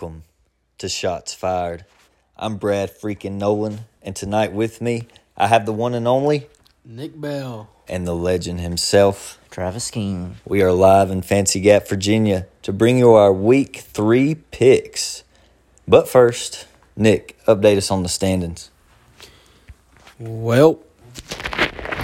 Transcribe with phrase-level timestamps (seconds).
[0.00, 0.22] Welcome
[0.78, 1.84] to Shots Fired.
[2.36, 6.46] I'm Brad freaking Nolan, and tonight with me, I have the one and only
[6.84, 7.68] Nick Bell.
[7.88, 9.40] and the legend himself.
[9.50, 10.36] Travis King.
[10.46, 15.24] We are live in Fancy Gap, Virginia to bring you our week three picks.
[15.88, 18.70] But first, Nick, update us on the standings.
[20.20, 20.78] Well,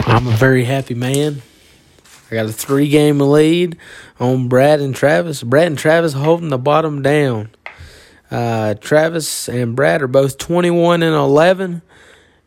[0.04, 1.42] I'm a very happy man.
[2.28, 3.78] I got a three game lead
[4.18, 5.44] on Brad and Travis.
[5.44, 7.50] Brad and Travis holding the bottom down.
[8.34, 11.82] Uh, Travis and Brad are both 21 and 11,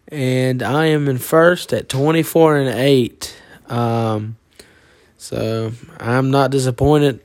[0.09, 3.41] and I am in first at 24 and 8.
[3.69, 4.35] Um,
[5.17, 7.21] so I'm not disappointed.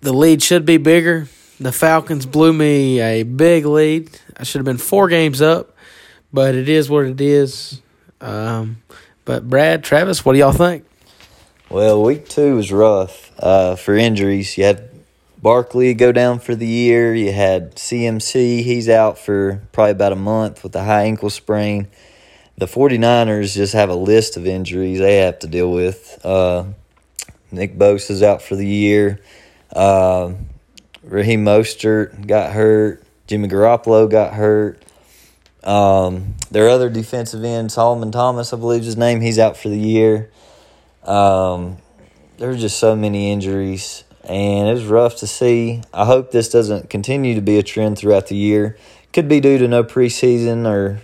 [0.00, 1.28] The lead should be bigger.
[1.60, 4.18] The Falcons blew me a big lead.
[4.36, 5.76] I should have been four games up,
[6.32, 7.80] but it is what it is.
[8.20, 8.82] Um,
[9.24, 10.86] but Brad, Travis, what do y'all think?
[11.68, 14.58] Well, week two was rough uh, for injuries.
[14.58, 14.89] You had
[15.42, 17.14] Barkley go down for the year.
[17.14, 21.88] You had CMC, he's out for probably about a month with a high ankle sprain.
[22.58, 26.20] The 49ers just have a list of injuries they have to deal with.
[26.22, 26.64] Uh,
[27.50, 29.20] Nick Bosa's out for the year.
[29.74, 30.32] Uh,
[31.02, 33.02] Raheem Mostert got hurt.
[33.26, 34.82] Jimmy Garoppolo got hurt.
[35.64, 39.78] Um, their other defensive end, Solomon Thomas, I believe his name, he's out for the
[39.78, 40.30] year.
[41.04, 41.78] Um,
[42.38, 45.82] there were just so many injuries, and it was rough to see.
[45.92, 48.76] I hope this doesn't continue to be a trend throughout the year.
[49.12, 51.00] Could be due to no preseason, or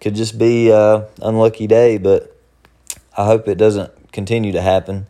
[0.00, 1.98] could just be a unlucky day.
[1.98, 2.36] But
[3.16, 5.06] I hope it doesn't continue to happen.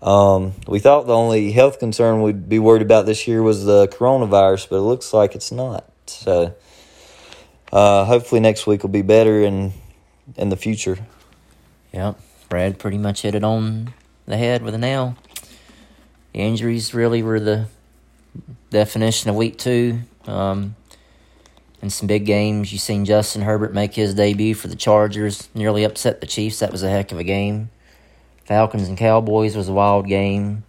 [0.00, 3.88] Um, we thought the only health concern we'd be worried about this year was the
[3.88, 5.90] coronavirus, but it looks like it's not.
[6.06, 6.54] So
[7.72, 9.72] uh, hopefully next week will be better in
[10.36, 10.98] in the future.
[11.92, 12.20] Yep.
[12.48, 13.92] Brad pretty much hit it on
[14.26, 15.16] the head with a nail.
[16.32, 17.66] The injuries really were the
[18.70, 20.00] definition of week two.
[20.26, 20.76] Um,
[21.80, 25.84] in some big games, you seen Justin Herbert make his debut for the Chargers, nearly
[25.84, 26.58] upset the Chiefs.
[26.58, 27.70] That was a heck of a game.
[28.44, 30.64] Falcons and Cowboys was a wild game.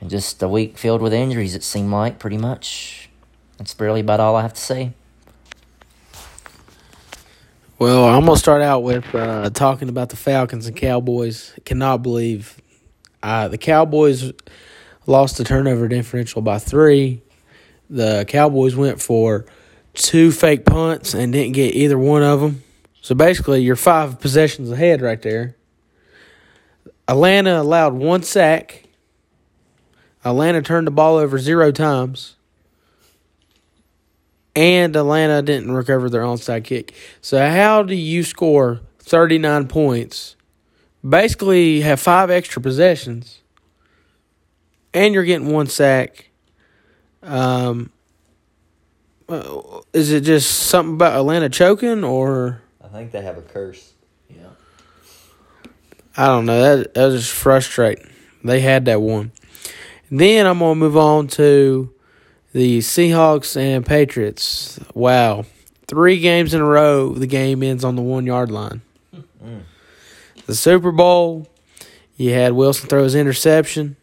[0.00, 3.10] And just a week filled with injuries, it seemed like, pretty much.
[3.58, 4.92] That's really about all I have to say.
[7.78, 11.54] Well, I'm gonna start out with uh, talking about the Falcons and Cowboys.
[11.64, 12.60] Cannot believe
[13.22, 14.32] uh, the Cowboys
[15.06, 17.22] lost the turnover differential by three.
[17.90, 19.46] The Cowboys went for
[19.94, 22.62] two fake punts and didn't get either one of them.
[23.00, 25.56] So basically, you're five possessions ahead right there.
[27.06, 28.84] Atlanta allowed one sack.
[30.24, 32.36] Atlanta turned the ball over zero times
[34.58, 36.92] and Atlanta didn't recover their onside kick.
[37.20, 40.34] So how do you score 39 points?
[41.06, 43.42] Basically have five extra possessions
[44.92, 46.30] and you're getting one sack.
[47.22, 47.90] Um
[49.28, 53.92] uh, is it just something about Atlanta choking or I think they have a curse.
[54.30, 54.48] Yeah.
[56.16, 56.60] I don't know.
[56.60, 58.10] That that was just frustrating.
[58.42, 59.32] They had that one.
[60.10, 61.92] Then I'm gonna move on to
[62.52, 64.80] the Seahawks and Patriots.
[64.94, 65.44] Wow.
[65.86, 68.80] Three games in a row, the game ends on the one yard line.
[70.48, 71.46] The Super Bowl,
[72.16, 73.96] you had Wilson throw his interception.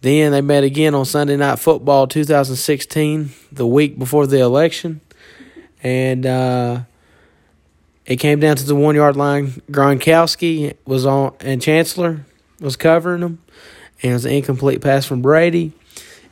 [0.00, 5.02] Then they met again on Sunday Night Football 2016, the week before the election.
[5.82, 6.80] And uh,
[8.06, 9.60] it came down to the one yard line.
[9.70, 12.24] Gronkowski was on, and Chancellor
[12.60, 13.38] was covering him.
[14.02, 15.72] And it was an incomplete pass from Brady.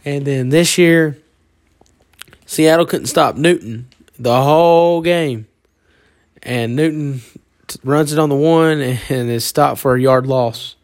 [0.02, 1.18] And then this year,
[2.46, 5.46] Seattle couldn't stop Newton the whole game.
[6.42, 7.20] And Newton
[7.84, 10.76] runs it on the one and is stopped for a yard loss.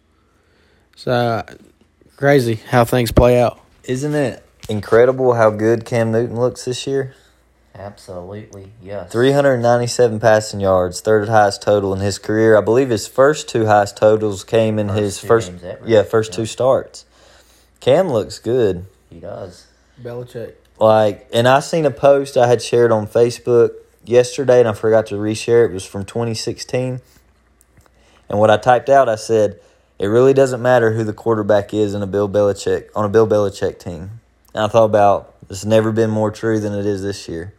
[0.96, 1.44] So
[2.16, 3.58] crazy how things play out.
[3.84, 7.14] Isn't it incredible how good Cam Newton looks this year?
[7.74, 9.10] Absolutely, yes.
[9.10, 12.56] 397 passing yards, third highest total in his career.
[12.56, 15.52] I believe his first two highest totals came in First his first
[15.86, 16.36] yeah, first Yeah.
[16.36, 17.06] two starts.
[17.80, 18.84] Cam looks good.
[19.08, 19.66] He does.
[20.02, 20.52] Belichick.
[20.78, 23.70] Like, and I seen a post I had shared on Facebook
[24.04, 25.72] yesterday, and I forgot to reshare it.
[25.72, 27.00] Was from 2016.
[28.28, 29.60] And what I typed out, I said,
[29.98, 33.26] "It really doesn't matter who the quarterback is in a Bill Belichick on a Bill
[33.26, 34.20] Belichick team."
[34.54, 37.52] And I thought about it's never been more true than it is this year,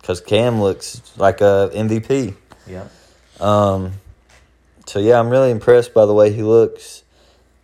[0.00, 2.34] because Cam looks like a MVP.
[2.66, 2.90] Yep.
[3.40, 3.92] Um,
[4.86, 7.02] so yeah, I'm really impressed by the way he looks.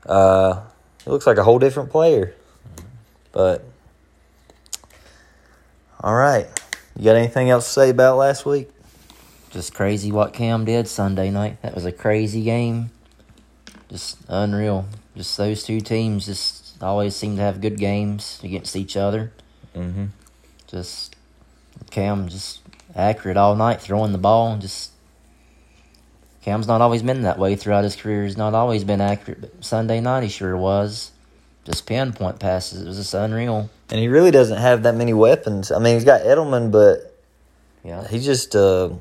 [0.07, 0.61] Uh,
[1.05, 2.35] he looks like a whole different player.
[3.33, 3.65] But
[6.01, 6.49] all right,
[7.01, 8.69] you got anything else to say about last week?
[9.49, 11.63] Just crazy what Cam did Sunday night.
[11.63, 12.91] That was a crazy game.
[13.89, 14.87] Just unreal.
[15.17, 19.33] Just those two teams just always seem to have good games against each other.
[19.75, 20.07] Mm-hmm.
[20.67, 21.17] Just
[21.89, 22.61] Cam just
[22.95, 24.59] accurate all night throwing the ball.
[24.59, 24.91] Just
[26.43, 28.25] Cam's not always been that way throughout his career.
[28.25, 31.13] He's not always been accurate, but Sunday night he sure was.
[31.65, 32.83] Just pinpoint passes.
[32.83, 33.69] It was just unreal.
[33.91, 35.71] And he really doesn't have that many weapons.
[35.71, 37.15] I mean, he's got Edelman, but
[37.85, 38.07] Yeah.
[38.09, 38.93] he's just a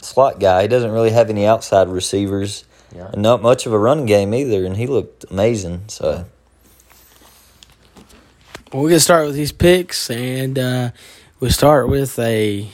[0.00, 0.62] slot guy.
[0.62, 2.64] He doesn't really have any outside receivers.
[2.94, 3.08] Yeah.
[3.12, 5.84] And not much of a running game either, and he looked amazing.
[5.88, 6.26] So
[8.72, 10.90] Well, we're gonna start with these picks, and uh,
[11.40, 12.68] we start with a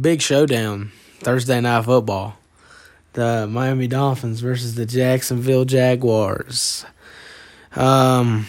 [0.00, 2.36] big showdown Thursday night football:
[3.14, 6.84] the Miami Dolphins versus the Jacksonville Jaguars.
[7.76, 8.46] Um,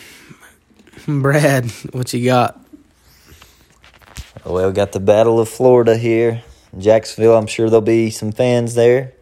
[1.07, 2.60] Brad, what you got?
[4.44, 6.42] Well, we got the Battle of Florida here.
[6.78, 9.13] Jacksonville, I'm sure there'll be some fans there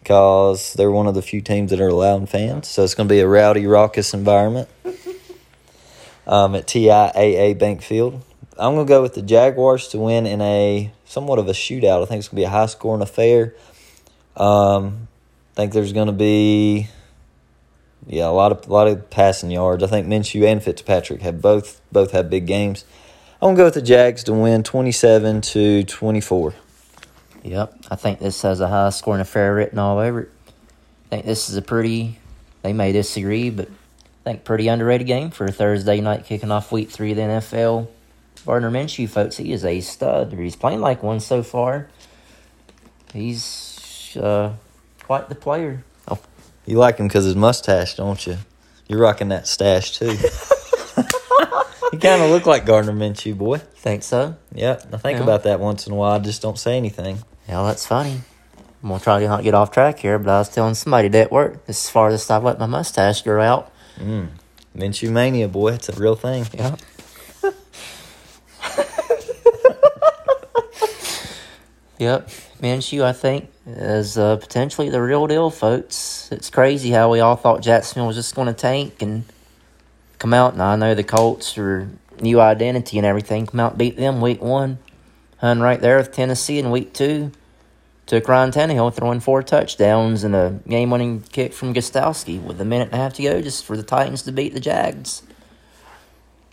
[0.00, 2.66] because they're one of the few teams that are allowing fans.
[2.66, 4.68] So it's going to be a rowdy, raucous environment
[6.26, 8.24] um, at TIAA Bank Field.
[8.58, 12.02] I'm going to go with the Jaguars to win in a somewhat of a shootout.
[12.02, 13.54] I think it's going to be a high scoring affair.
[14.36, 15.06] Um,
[15.52, 16.88] I think there's going to be
[18.06, 19.82] yeah a lot of a lot of passing yards.
[19.82, 22.84] I think Minshew and Fitzpatrick have both both had big games.
[23.42, 26.54] I'm gonna go with the Jags to win 27 to 24.
[27.42, 30.30] Yep, I think this has a high scoring affair written all over it.
[31.06, 32.18] I think this is a pretty,
[32.62, 36.70] they may disagree, but I think pretty underrated game for a Thursday night kicking off
[36.70, 37.88] week three of the NFL.
[38.44, 40.32] Gardner Minshew, folks, he is a stud.
[40.32, 41.88] He's playing like one so far.
[43.12, 44.54] He's uh,
[45.02, 45.82] quite the player.
[46.70, 48.36] You like him because his mustache, don't you?
[48.86, 50.06] You're rocking that stash too.
[51.92, 53.58] you kind of look like Gardner Minshew, boy.
[53.58, 54.36] think so?
[54.54, 55.24] Yeah, I think Yeah.
[55.24, 56.12] about that once in a while.
[56.12, 57.24] I just don't say anything.
[57.48, 58.20] Yeah, that's funny.
[58.84, 61.22] I'm gonna try to not get off track here, but I was telling somebody that
[61.22, 61.66] at work.
[61.66, 63.72] This is farthest I've let my mustache grow out.
[63.98, 64.28] Mm.
[64.76, 65.72] Minshew mania, boy.
[65.72, 66.46] It's a real thing.
[66.54, 66.76] Yeah.
[71.98, 72.28] yep.
[72.62, 76.09] Minshew, I think, is uh, potentially the real deal, folks.
[76.30, 79.24] It's crazy how we all thought Jacksonville was just going to tank and
[80.18, 80.52] come out.
[80.52, 81.88] And I know the Colts are
[82.20, 83.46] new identity and everything.
[83.46, 84.78] Come out, and beat them week one.
[85.38, 87.32] Hung right there with Tennessee in week two.
[88.06, 92.64] Took Ryan Tannehill throwing four touchdowns and a game winning kick from Gostkowski with a
[92.64, 95.22] minute and a half to go just for the Titans to beat the Jags.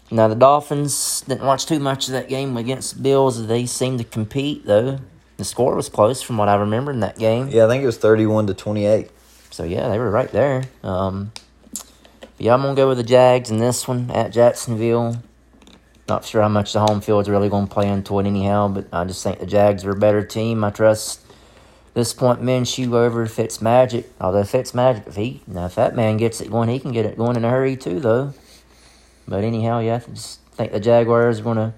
[0.09, 3.47] Now the Dolphins didn't watch too much of that game against the Bills.
[3.47, 4.99] They seemed to compete though.
[5.37, 7.49] The score was close from what I remember in that game.
[7.49, 9.09] Yeah, I think it was 31 to 28.
[9.49, 10.63] So yeah, they were right there.
[10.83, 11.31] Um,
[12.37, 15.21] yeah, I'm gonna go with the Jags in this one at Jacksonville.
[16.07, 19.03] Not sure how much the home field's really gonna play into it anyhow, but I
[19.05, 20.63] just think the Jags are a better team.
[20.63, 21.21] I trust
[21.93, 24.05] this point Minshew over Fitzmagic.
[24.21, 27.17] Although Fitzmagic, if he now if that man gets it going, he can get it
[27.17, 28.33] going in a hurry too, though.
[29.27, 31.73] But anyhow, yeah, I just think the Jaguars are gonna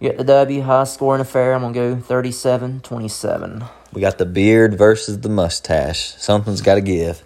[0.00, 1.54] get the W, high scoring affair.
[1.54, 3.68] I'm gonna go 37-27.
[3.92, 6.14] We got the beard versus the mustache.
[6.16, 7.22] Something's got to give.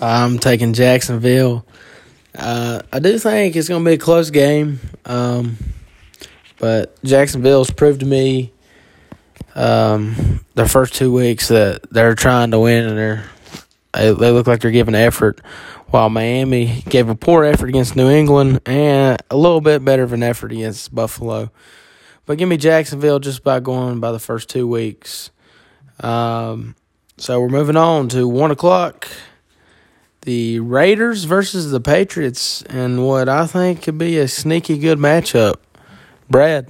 [0.00, 1.64] I'm taking Jacksonville.
[2.36, 5.56] Uh, I do think it's going to be a close game, um,
[6.58, 8.52] but Jacksonville's proved to me
[9.54, 13.24] um, the first two weeks that they're trying to win and they're
[13.96, 15.40] they, they look like they're giving effort,
[15.86, 20.12] while Miami gave a poor effort against New England and a little bit better of
[20.12, 21.50] an effort against Buffalo.
[22.26, 25.30] But give me Jacksonville just by going by the first two weeks.
[26.00, 26.74] Um,
[27.16, 29.08] so we're moving on to one o'clock
[30.22, 35.54] the Raiders versus the Patriots, and what I think could be a sneaky good matchup.
[36.28, 36.68] Brad,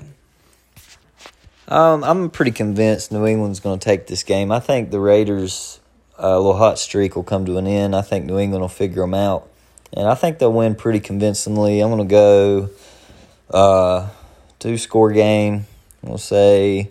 [1.66, 4.52] Um, I'm pretty convinced New England's going to take this game.
[4.52, 5.80] I think the Raiders'
[6.22, 7.96] uh, little hot streak will come to an end.
[7.96, 9.48] I think New England will figure them out,
[9.92, 11.80] and I think they'll win pretty convincingly.
[11.80, 12.70] I'm going to go
[13.50, 14.10] uh,
[14.58, 15.66] two score game.
[16.02, 16.90] We'll say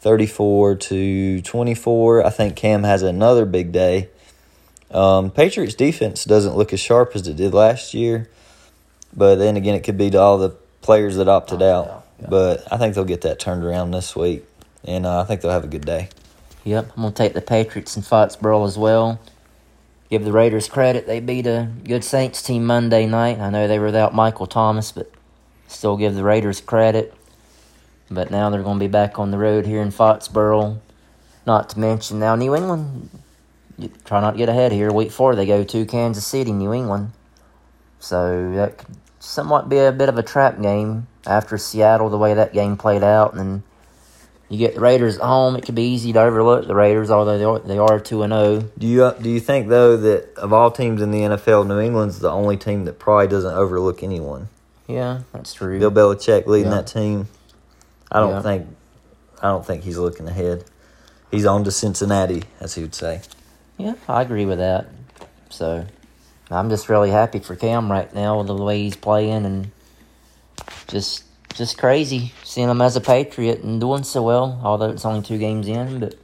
[0.00, 2.26] 34 to 24.
[2.26, 4.10] I think Cam has another big day.
[4.90, 8.28] Um, Patriots defense doesn't look as sharp as it did last year,
[9.16, 10.50] but then again, it could be to all the
[10.82, 12.06] players that opted out.
[12.28, 14.44] But I think they'll get that turned around this week,
[14.84, 16.10] and uh, I think they'll have a good day.
[16.64, 19.20] Yep, I'm gonna take the Patriots in Foxborough as well.
[20.10, 23.40] Give the Raiders credit; they beat a good Saints team Monday night.
[23.40, 25.10] I know they were without Michael Thomas, but
[25.68, 27.14] still give the Raiders credit.
[28.10, 30.78] But now they're gonna be back on the road here in Foxborough.
[31.46, 33.10] Not to mention now New England.
[34.04, 34.92] Try not to get ahead here.
[34.92, 37.12] Week four they go to Kansas City, New England.
[37.98, 42.34] So that could somewhat be a bit of a trap game after Seattle, the way
[42.34, 43.62] that game played out, and then
[44.48, 45.56] you get the Raiders at home.
[45.56, 48.32] It could be easy to overlook the Raiders, although they are they are two and
[48.32, 48.60] oh.
[48.60, 48.70] zero.
[48.78, 52.18] Do you do you think though that of all teams in the NFL, New England's
[52.20, 54.48] the only team that probably doesn't overlook anyone?
[54.86, 55.78] Yeah, that's true.
[55.78, 56.78] Bill Belichick leading Yeah.
[56.78, 57.28] that team.
[58.10, 58.42] I don't Yeah.
[58.42, 58.66] think
[59.42, 60.64] I don't think he's looking ahead.
[61.30, 63.20] He's on to Cincinnati, as he would say.
[63.76, 64.86] Yeah, I agree with that.
[65.50, 65.84] So,
[66.50, 69.70] I'm just really happy for Cam right now with the way he's playing and
[70.88, 74.60] just just crazy seeing him as a Patriot and doing so well.
[74.64, 76.14] Although it's only two games in, but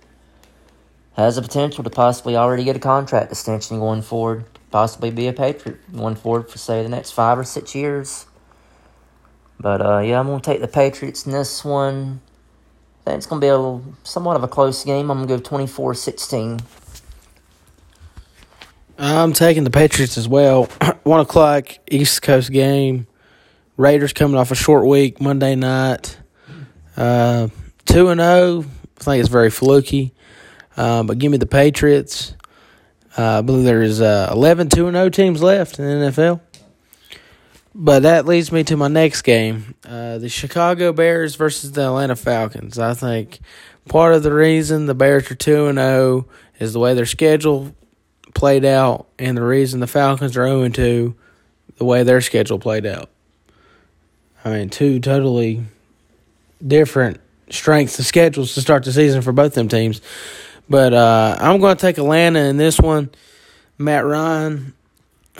[1.14, 4.44] has the potential to possibly already get a contract extension going forward.
[4.70, 8.26] Possibly be a Patriot going forward for say the next five or six years.
[9.60, 12.20] But uh, yeah, I'm gonna take the Patriots in this one.
[13.02, 15.10] I think it's gonna be a little, somewhat of a close game.
[15.10, 16.62] I'm gonna go 24-16.
[18.98, 20.64] I'm taking the Patriots as well.
[21.04, 23.06] One o'clock East Coast game.
[23.76, 26.18] Raiders coming off a short week Monday night.
[26.96, 27.48] Uh,
[27.86, 28.60] Two and zero.
[29.00, 30.14] I think it's very fluky.
[30.76, 32.36] Uh, but give me the Patriots.
[33.18, 36.40] Uh, I believe there's uh, 11 2 and 0 teams left in the NFL.
[37.74, 42.16] But that leads me to my next game uh, the Chicago Bears versus the Atlanta
[42.16, 42.78] Falcons.
[42.78, 43.38] I think
[43.88, 46.26] part of the reason the Bears are 2 and 0
[46.58, 47.74] is the way their schedule
[48.34, 51.14] played out, and the reason the Falcons are 0 2,
[51.76, 53.08] the way their schedule played out.
[54.44, 55.64] I mean, two totally
[56.66, 60.00] different strengths of schedules to start the season for both them teams.
[60.68, 63.10] But uh, I'm going to take Atlanta in this one.
[63.76, 64.74] Matt Ryan,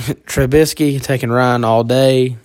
[0.24, 2.38] Trubisky, taking Ryan all day.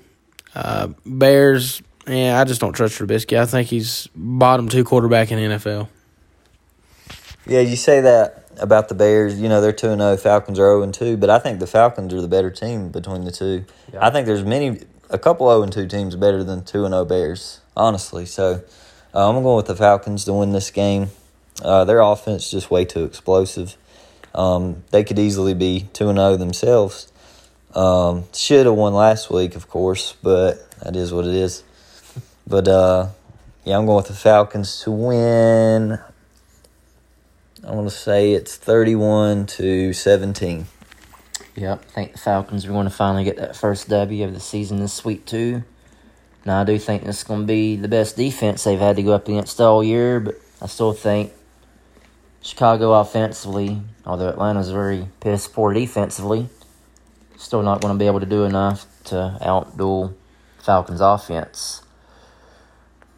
[0.54, 3.38] Uh, Bears, yeah, I just don't trust Trubisky.
[3.38, 5.88] I think he's bottom two quarterback in the NFL.
[7.48, 9.40] Yeah, you say that about the Bears.
[9.40, 10.18] You know they're two and zero.
[10.18, 13.24] Falcons are zero and two, but I think the Falcons are the better team between
[13.24, 13.64] the two.
[13.94, 14.06] Yeah.
[14.06, 17.06] I think there's many, a couple zero and two teams better than two and zero
[17.06, 17.62] Bears.
[17.78, 18.64] Honestly, so
[19.14, 21.08] uh, I'm going with the Falcons to win this game.
[21.62, 23.78] Uh, their offense just way too explosive.
[24.34, 27.12] Um, they could easily be two and zero themselves.
[27.76, 31.64] Um, should have won last week, of course, but that is what it is.
[32.48, 33.10] But uh,
[33.66, 36.00] yeah, I'm going with the Falcons to win.
[37.68, 40.68] I want to say it's 31 to 17.
[41.56, 44.40] Yep, I think the Falcons are going to finally get that first W of the
[44.40, 45.64] season this week too.
[46.46, 49.04] Now I do think this is going to be the best defense they've had to
[49.04, 51.34] go up against all year, but I still think
[52.42, 56.50] Chicago offensively, although Atlanta's very piss poor defensively,
[57.38, 60.14] still not going to be able to do enough to outduel
[60.62, 61.82] Falcons offense.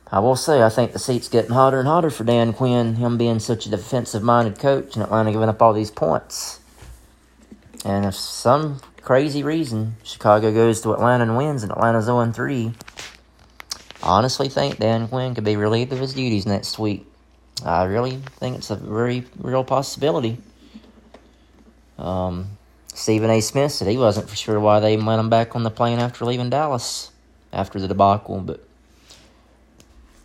[0.09, 3.17] I will say I think the seat's getting hotter and hotter for Dan Quinn, him
[3.17, 6.59] being such a defensive minded coach and Atlanta giving up all these points.
[7.83, 12.74] And if some crazy reason Chicago goes to Atlanta and wins and Atlanta's 0 3,
[14.03, 17.05] I honestly think Dan Quinn could be relieved of his duties next week.
[17.65, 20.38] I really think it's a very real possibility.
[21.97, 22.57] Um,
[22.98, 23.42] Stephen A.
[23.42, 26.25] Smith said he wasn't for sure why they let him back on the plane after
[26.25, 27.12] leaving Dallas
[27.54, 28.63] after the debacle, but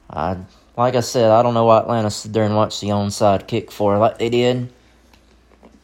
[0.08, 0.38] I,
[0.76, 3.70] like I said, I don't know why Atlanta stood there and watched the onside kick
[3.70, 4.72] for like they did,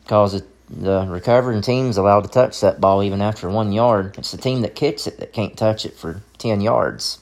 [0.02, 4.16] because it the recovering team's allowed to touch that ball even after one yard.
[4.18, 7.20] It's the team that kicks it that can't touch it for 10 yards.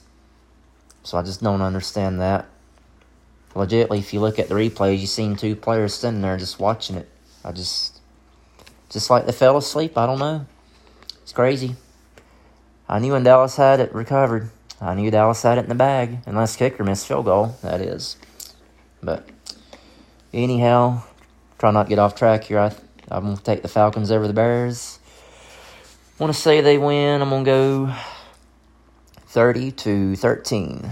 [1.03, 2.45] So I just don't understand that.
[3.55, 6.97] Legitly, if you look at the replays, you seen two players standing there just watching
[6.97, 7.09] it.
[7.43, 7.96] I just,
[8.89, 9.97] just like they fell asleep.
[9.97, 10.45] I don't know.
[11.21, 11.75] It's crazy.
[12.87, 14.49] I knew when Dallas had it recovered.
[14.79, 17.55] I knew Dallas had it in the bag, unless kicker missed field goal.
[17.63, 18.17] That is.
[19.01, 19.27] But
[20.33, 21.03] anyhow,
[21.57, 22.59] try not to get off track here.
[22.59, 22.75] I
[23.09, 24.99] I'm gonna take the Falcons over the Bears.
[26.19, 27.21] Want to say they win?
[27.21, 27.93] I'm gonna go
[29.27, 30.91] thirty to thirteen.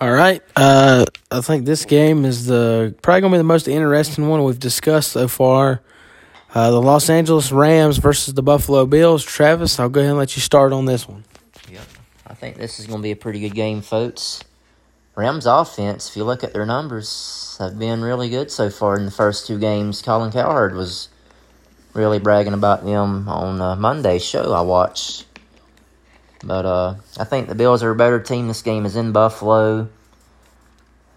[0.00, 0.42] All right.
[0.56, 4.42] Uh, I think this game is the probably going to be the most interesting one
[4.42, 5.82] we've discussed so far.
[6.52, 9.24] Uh, the Los Angeles Rams versus the Buffalo Bills.
[9.24, 11.24] Travis, I'll go ahead and let you start on this one.
[11.70, 11.82] Yep.
[12.26, 14.42] I think this is gonna be a pretty good game, folks.
[15.16, 19.04] Rams offense, if you look at their numbers, have been really good so far in
[19.04, 20.02] the first two games.
[20.02, 21.08] Colin Cowherd was
[21.92, 25.26] really bragging about them on uh, Monday's show I watched.
[26.44, 28.48] But uh, I think the Bills are a better team.
[28.48, 29.88] This game is in Buffalo.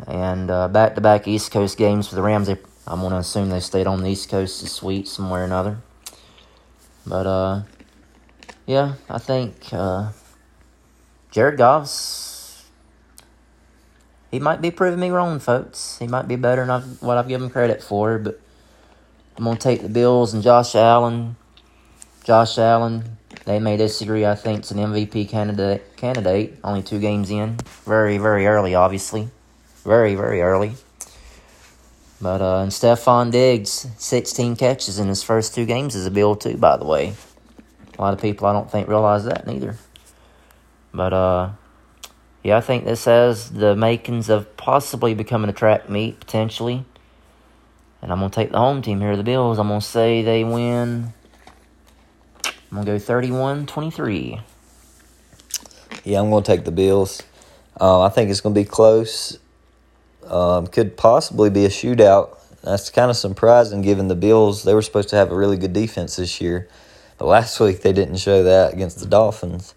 [0.08, 2.50] And back to back East Coast games for the Rams.
[2.50, 5.80] I'm going to assume they stayed on the East Coast this week, somewhere or another.
[7.06, 7.62] But uh,
[8.66, 10.12] yeah, I think uh,
[11.32, 12.66] Jared Goff's.
[14.32, 15.98] He might be proving me wrong, folks.
[16.00, 18.40] He might be better than I've, what I've given him credit for, but
[19.38, 21.38] I'm going to take the Bills and Josh Allen.
[22.24, 23.18] Josh Allen,
[23.48, 24.26] they may disagree.
[24.26, 25.96] I think it's an MVP candidate.
[25.96, 29.30] Candidate, only two games in, very very early, obviously,
[29.86, 30.74] very very early.
[32.22, 36.36] But uh, and Stefon Diggs, 16 catches in his first two games as a Bill
[36.36, 36.58] too.
[36.58, 37.14] By the way,
[37.98, 39.78] a lot of people I don't think realize that neither.
[40.94, 41.50] But uh,
[42.44, 46.84] yeah, I think this has the makings of possibly becoming a track meet potentially.
[48.02, 49.58] And I'm gonna take the home team here, the Bills.
[49.58, 51.14] I'm gonna say they win.
[52.72, 54.42] I'm gonna go 31-23.
[56.08, 57.22] Yeah, I'm going to take the Bills.
[57.80, 59.38] Uh, I think it's going to be close.
[60.26, 62.38] Um, could possibly be a shootout.
[62.62, 64.64] That's kind of surprising given the Bills.
[64.64, 66.70] They were supposed to have a really good defense this year.
[67.18, 69.76] But last week they didn't show that against the Dolphins.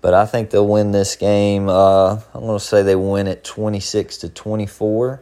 [0.00, 1.68] But I think they'll win this game.
[1.68, 5.20] Uh, I'm going to say they win it 26 to 24.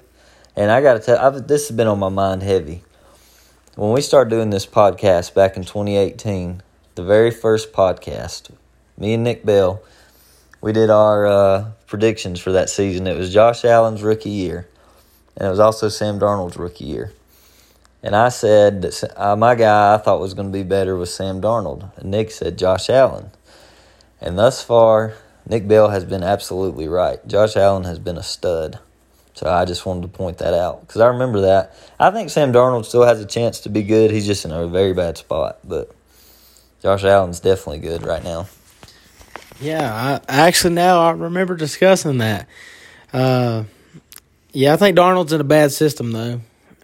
[0.57, 2.85] And I got to tell I've, this has been on my mind heavy.
[3.77, 6.63] When we started doing this podcast back in 2018,
[6.95, 8.51] the very first podcast,
[8.97, 9.83] me and Nick Bell,
[10.61, 13.07] we did our uh, predictions for that season.
[13.07, 14.69] It was Josh Allen's rookie year,
[15.37, 17.13] and it was also Sam Darnold's rookie year.
[18.03, 21.13] And I said that uh, my guy I thought was going to be better was
[21.13, 23.31] Sam Darnold, and Nick said Josh Allen.
[24.21, 25.15] And thus far,
[25.49, 27.27] Nick Bell has been absolutely right.
[27.27, 28.79] Josh Allen has been a stud.
[29.35, 31.75] So I just wanted to point that out because I remember that.
[31.99, 34.13] I think Sam Darnold still has a chance to be good.
[34.13, 35.91] He's just in a very bad spot, but
[36.85, 38.47] Josh Allen's definitely good right now.
[39.59, 42.47] Yeah, I, actually now I remember discussing that.
[43.11, 43.65] Uh,
[44.53, 46.43] yeah, I think Darnold's in a bad system though.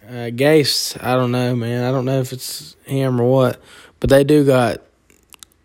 [0.09, 1.83] Uh, Gase, I don't know, man.
[1.83, 3.61] I don't know if it's him or what,
[3.99, 4.81] but they do got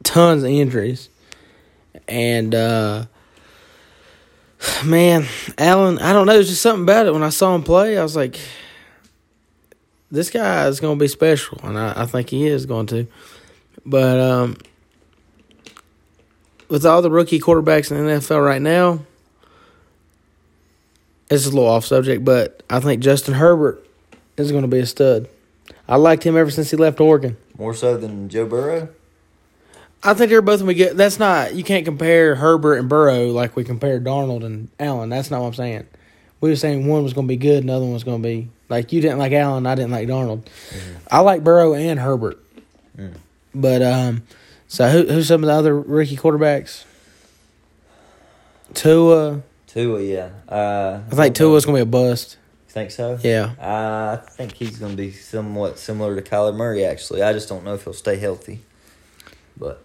[0.02, 1.09] tons of injuries,
[2.07, 3.07] and uh,
[4.85, 5.25] man,
[5.57, 6.35] Allen, I don't know.
[6.35, 7.14] There's just something about it.
[7.14, 8.38] When I saw him play, I was like,
[10.11, 13.07] this guy is going to be special, and I, I think he is going to.
[13.87, 14.57] But um,
[16.69, 19.01] with all the rookie quarterbacks in the NFL right now,
[21.31, 23.87] it's a little off subject, but I think Justin Herbert
[24.37, 25.29] is going to be a stud.
[25.88, 27.37] I liked him ever since he left Oregon.
[27.57, 28.88] More so than Joe Burrow?
[30.03, 30.96] I think they're both going to be good.
[30.96, 35.09] That's not, you can't compare Herbert and Burrow like we compare Darnold and Allen.
[35.09, 35.87] That's not what I'm saying.
[36.40, 38.49] We were saying one was going to be good another one was going to be,
[38.68, 40.42] like, you didn't like Allen, I didn't like Darnold.
[40.42, 40.96] Mm-hmm.
[41.11, 42.38] I like Burrow and Herbert.
[42.96, 43.14] Mm.
[43.61, 44.23] But, um,
[44.69, 46.85] so who who's some of the other rookie quarterbacks?
[48.75, 49.42] Tua.
[49.66, 50.31] Tua, yeah.
[50.49, 52.37] Uh, I think Tua's gonna be a bust.
[52.69, 53.19] You Think so?
[53.23, 53.55] Yeah.
[53.61, 56.85] Uh, I think he's gonna be somewhat similar to Kyler Murray.
[56.85, 58.61] Actually, I just don't know if he'll stay healthy.
[59.57, 59.83] But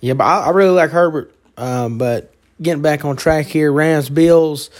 [0.00, 1.34] yeah, but I, I really like Herbert.
[1.56, 4.70] Um, but getting back on track here, Rams Bills.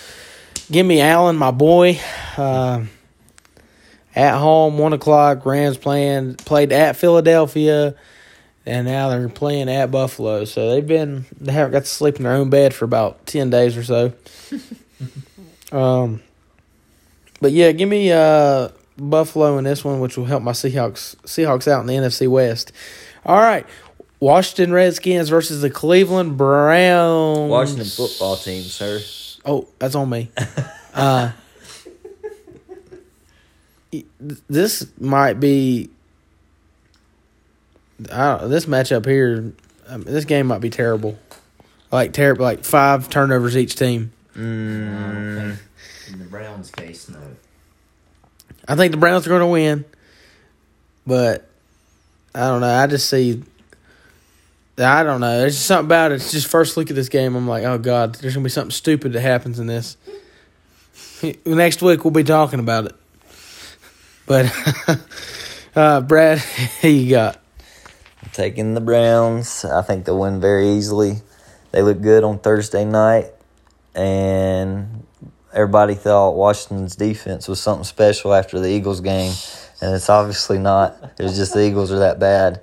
[0.71, 2.01] Give me Allen, my boy.
[2.37, 2.85] Uh,
[4.15, 5.45] at home, one o'clock.
[5.47, 7.95] Rams playing played at Philadelphia
[8.65, 10.45] and now they're playing at Buffalo.
[10.45, 13.51] So they've been they haven't got to sleep in their own bed for about ten
[13.51, 14.13] days or so.
[15.73, 16.23] um,
[17.41, 21.67] but yeah, give me uh Buffalo in this one, which will help my Seahawks Seahawks
[21.69, 22.73] out in the NFC West.
[23.25, 23.67] All right.
[24.21, 27.51] Washington Redskins versus the Cleveland Browns.
[27.51, 29.01] Washington football team, sir.
[29.45, 30.31] Oh, that's on me.
[30.95, 31.33] uh,
[34.49, 35.91] this might be
[38.11, 39.53] I this matchup here,
[39.89, 41.19] I mean, this game might be terrible.
[41.91, 44.13] Like terrible, like five turnovers each team.
[44.35, 45.59] Mm.
[46.09, 47.19] In the Browns' case, no.
[48.67, 49.85] I think the Browns are going to win,
[51.07, 51.49] but
[52.35, 52.73] I don't know.
[52.73, 53.43] I just see.
[54.79, 55.39] I don't know.
[55.39, 56.17] There's just something about it.
[56.17, 57.37] It's just first look at this game.
[57.37, 59.99] I'm like, oh god, there's gonna be something stupid that happens in this.
[61.45, 62.97] Next week we'll be talking about it.
[64.27, 64.53] But
[65.77, 66.39] uh, Brad,
[66.81, 67.43] who you got?
[68.33, 69.65] taking the Browns.
[69.65, 71.17] I think they'll win very easily.
[71.71, 73.27] They look good on Thursday night,
[73.95, 75.07] and
[75.53, 79.33] everybody thought Washington's defense was something special after the Eagles game,
[79.81, 80.97] and it's obviously not.
[81.19, 82.63] It's just the Eagles are that bad.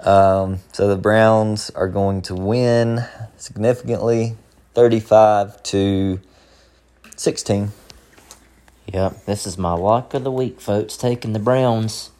[0.00, 3.04] Um, so the Browns are going to win
[3.36, 4.36] significantly,
[4.74, 6.20] thirty-five to
[7.16, 7.72] sixteen.
[8.92, 10.96] Yep, this is my lock of the week, folks.
[10.96, 12.10] Taking the Browns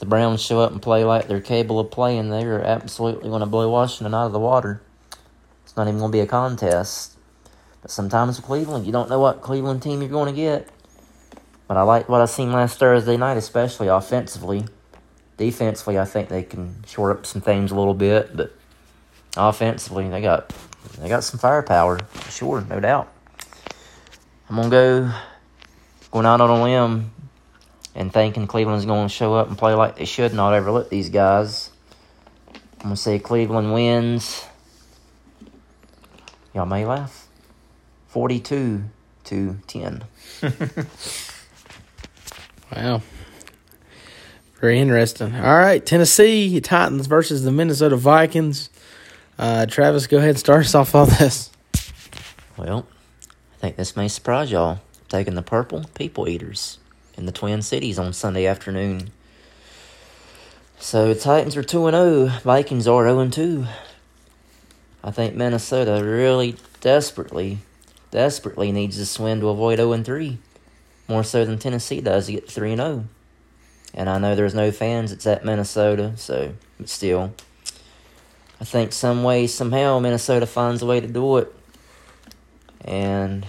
[0.00, 3.40] the Browns show up and play like they're capable of playing, they are absolutely going
[3.40, 4.82] to blow Washington out of the water.
[5.62, 7.16] It's not even going to be a contest.
[7.80, 10.68] But sometimes with Cleveland, you don't know what Cleveland team you're going to get.
[11.68, 14.64] But I like what I seen last Thursday night, especially offensively.
[15.36, 18.52] Defensively, I think they can shore up some things a little bit, but
[19.36, 20.52] offensively, they got
[21.00, 23.10] they got some firepower, sure, no doubt.
[24.48, 25.12] I'm gonna go
[26.14, 27.10] going out on a limb
[27.96, 31.08] and thinking Cleveland's going to show up and play like they should, not overlook these
[31.08, 31.70] guys.
[32.54, 34.46] I'm going to say Cleveland wins.
[36.54, 37.26] Y'all may laugh.
[38.06, 38.84] 42
[39.24, 40.04] to 10.
[42.76, 43.02] wow.
[44.60, 45.34] Very interesting.
[45.34, 48.70] All right, Tennessee Titans versus the Minnesota Vikings.
[49.36, 51.50] Uh, Travis, go ahead and start us off on this.
[52.56, 52.86] Well,
[53.54, 54.78] I think this may surprise y'all.
[55.14, 56.78] Taking the purple people eaters
[57.16, 59.12] in the Twin Cities on Sunday afternoon.
[60.80, 63.64] So Titans are 2 0, Vikings are 0 2.
[65.04, 67.58] I think Minnesota really desperately,
[68.10, 70.36] desperately needs this win to avoid 0 3.
[71.06, 73.04] More so than Tennessee does to get 3 0.
[73.94, 77.32] And I know there's no fans, it's at Minnesota, so, but still.
[78.60, 81.54] I think some way, somehow, Minnesota finds a way to do it.
[82.84, 83.46] And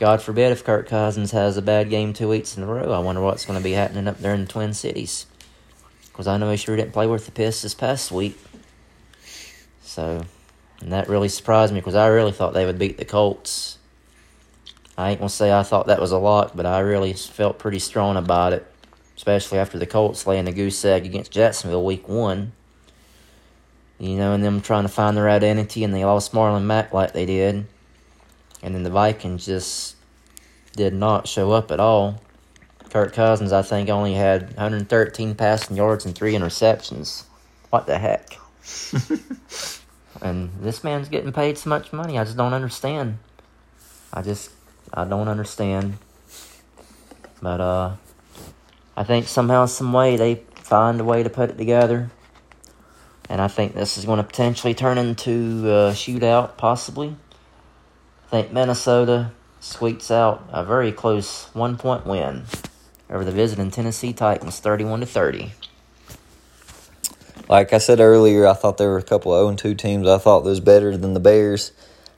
[0.00, 2.90] God forbid if Kirk Cousins has a bad game two weeks in a row.
[2.90, 5.26] I wonder what's going to be happening up there in the Twin Cities.
[6.06, 8.38] Because I know he sure didn't play worth the piss this past week.
[9.82, 10.24] So,
[10.80, 13.76] and that really surprised me because I really thought they would beat the Colts.
[14.96, 17.58] I ain't going to say I thought that was a lot, but I really felt
[17.58, 18.66] pretty strong about it.
[19.18, 22.52] Especially after the Colts laying the goose egg against Jacksonville week one.
[23.98, 27.12] You know, and them trying to find their identity and they lost Marlon Mack like
[27.12, 27.66] they did.
[28.62, 29.96] And then the Vikings just
[30.76, 32.20] did not show up at all.
[32.90, 37.24] Kirk Cousins, I think, only had 113 passing yards and three interceptions.
[37.70, 38.36] What the heck?
[40.22, 42.18] and this man's getting paid so much money.
[42.18, 43.18] I just don't understand.
[44.12, 44.50] I just,
[44.92, 45.98] I don't understand.
[47.40, 47.96] But, uh,
[48.96, 52.10] I think somehow, some way, they find a way to put it together.
[53.28, 57.16] And I think this is going to potentially turn into a shootout, possibly.
[58.30, 62.44] I think Minnesota squeaks out a very close one point win
[63.10, 65.50] over the visiting Tennessee Titans, 31 to 30.
[67.48, 70.18] Like I said earlier, I thought there were a couple of 0 2 teams I
[70.18, 71.72] thought was better than the Bears.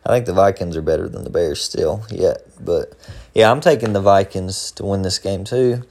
[0.04, 2.42] I think the Vikings are better than the Bears still yet.
[2.62, 2.92] But
[3.32, 5.82] yeah, I'm taking the Vikings to win this game too.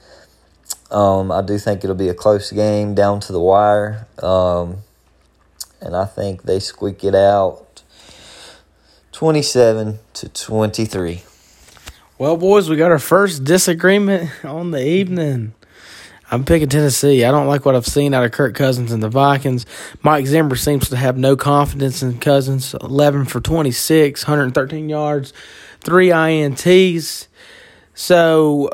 [0.92, 4.06] Um, I do think it'll be a close game down to the wire.
[4.22, 4.84] Um,
[5.80, 7.71] and I think they squeak it out
[9.12, 11.22] 27 to 23.
[12.18, 15.54] Well, boys, we got our first disagreement on the evening.
[16.30, 17.24] I'm picking Tennessee.
[17.24, 19.66] I don't like what I've seen out of Kirk Cousins and the Vikings.
[20.02, 22.74] Mike Zimmer seems to have no confidence in Cousins.
[22.80, 25.34] 11 for 26, 113 yards,
[25.80, 27.26] three INTs.
[27.92, 28.70] So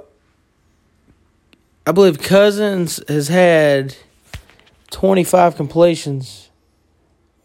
[1.85, 3.97] I believe Cousins has had
[4.93, 6.51] 25 completions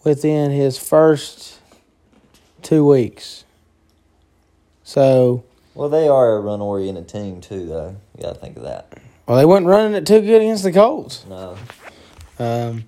[0.03, 1.52] within his first
[2.73, 3.43] two weeks.
[4.83, 5.43] So,
[5.75, 7.95] Well, they are a run oriented team too, though.
[8.17, 8.97] You got to think of that.
[9.27, 11.23] well, they weren't running it too good against the Colts.
[11.29, 11.55] No.
[12.39, 12.85] Um,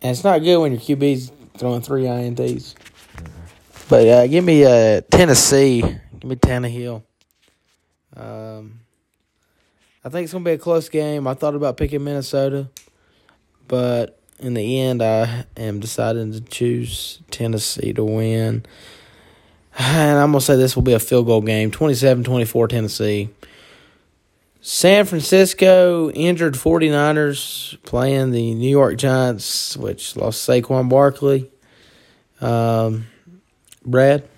[0.00, 2.74] and it's not good when your QB's throwing three INTs.
[3.90, 5.82] But uh, give me uh, Tennessee.
[5.82, 7.02] Give me Tannehill.
[8.16, 8.80] Um,
[10.02, 11.26] I think it's going to be a close game.
[11.26, 12.70] I thought about picking Minnesota,
[13.68, 18.64] but in the end, I am deciding to choose Tennessee to win.
[19.78, 23.30] And I'm going to say this will be a field goal game 27 24 Tennessee.
[24.60, 31.50] San Francisco injured 49ers playing the New York Giants, which lost Saquon Barkley.
[32.40, 33.06] Um,
[33.84, 34.28] Brad?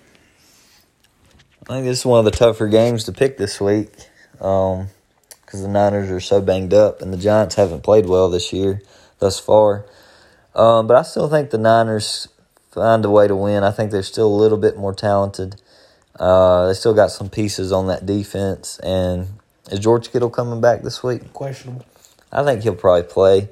[1.67, 3.91] I think this is one of the tougher games to pick this week
[4.33, 4.87] because
[5.51, 8.81] the Niners are so banged up and the Giants haven't played well this year
[9.25, 9.85] thus far.
[10.53, 12.27] Um, but I still think the Niners
[12.71, 13.63] find a way to win.
[13.63, 15.59] I think they're still a little bit more talented.
[16.17, 18.79] Uh, they still got some pieces on that defense.
[18.79, 19.27] And
[19.71, 21.33] is George Kittle coming back this week?
[21.33, 21.85] Questionable.
[22.31, 23.49] I think he'll probably play.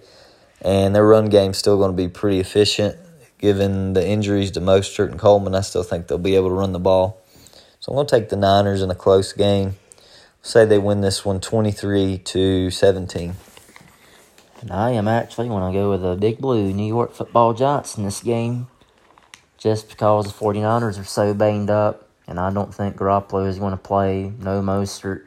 [0.61, 2.95] And their run game's still going to be pretty efficient.
[3.39, 6.71] Given the injuries to Mostert and Coleman, I still think they'll be able to run
[6.71, 7.19] the ball.
[7.79, 9.75] So I'm going to take the Niners in a close game.
[10.41, 13.33] Say they win this one 23 to 17.
[14.71, 18.03] I am actually going to go with the Big Blue New York football Giants in
[18.03, 18.67] this game
[19.57, 22.09] just because the 49ers are so banged up.
[22.27, 24.31] And I don't think Garoppolo is going to play.
[24.39, 25.25] No Mostert.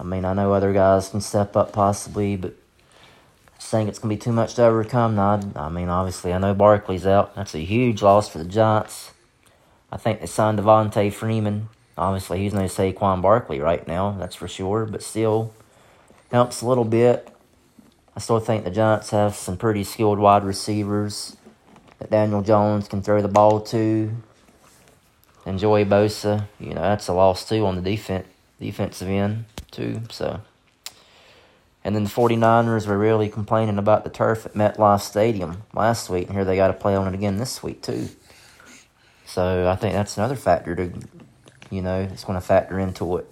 [0.00, 3.98] I mean, I know other guys can step up possibly, but I just think it's
[3.98, 5.18] going to be too much to overcome.
[5.18, 7.34] I mean, obviously, I know Barkley's out.
[7.34, 9.12] That's a huge loss for the Giants.
[9.92, 11.68] I think they signed Devonta Freeman.
[11.98, 15.52] Obviously, he's no Saquon Barkley right now, that's for sure, but still
[16.30, 17.28] helps a little bit.
[18.18, 21.36] I still think the Giants have some pretty skilled wide receivers
[22.00, 24.10] that Daniel Jones can throw the ball to.
[25.46, 28.26] And Joey Bosa, you know, that's a loss too on the defense
[28.58, 30.02] defensive end too.
[30.10, 30.40] So
[31.84, 36.26] and then the 49ers were really complaining about the turf at MetLife Stadium last week,
[36.26, 38.08] and here they got to play on it again this week too.
[39.26, 40.92] So I think that's another factor to,
[41.70, 43.28] you know, it's going to factor into it.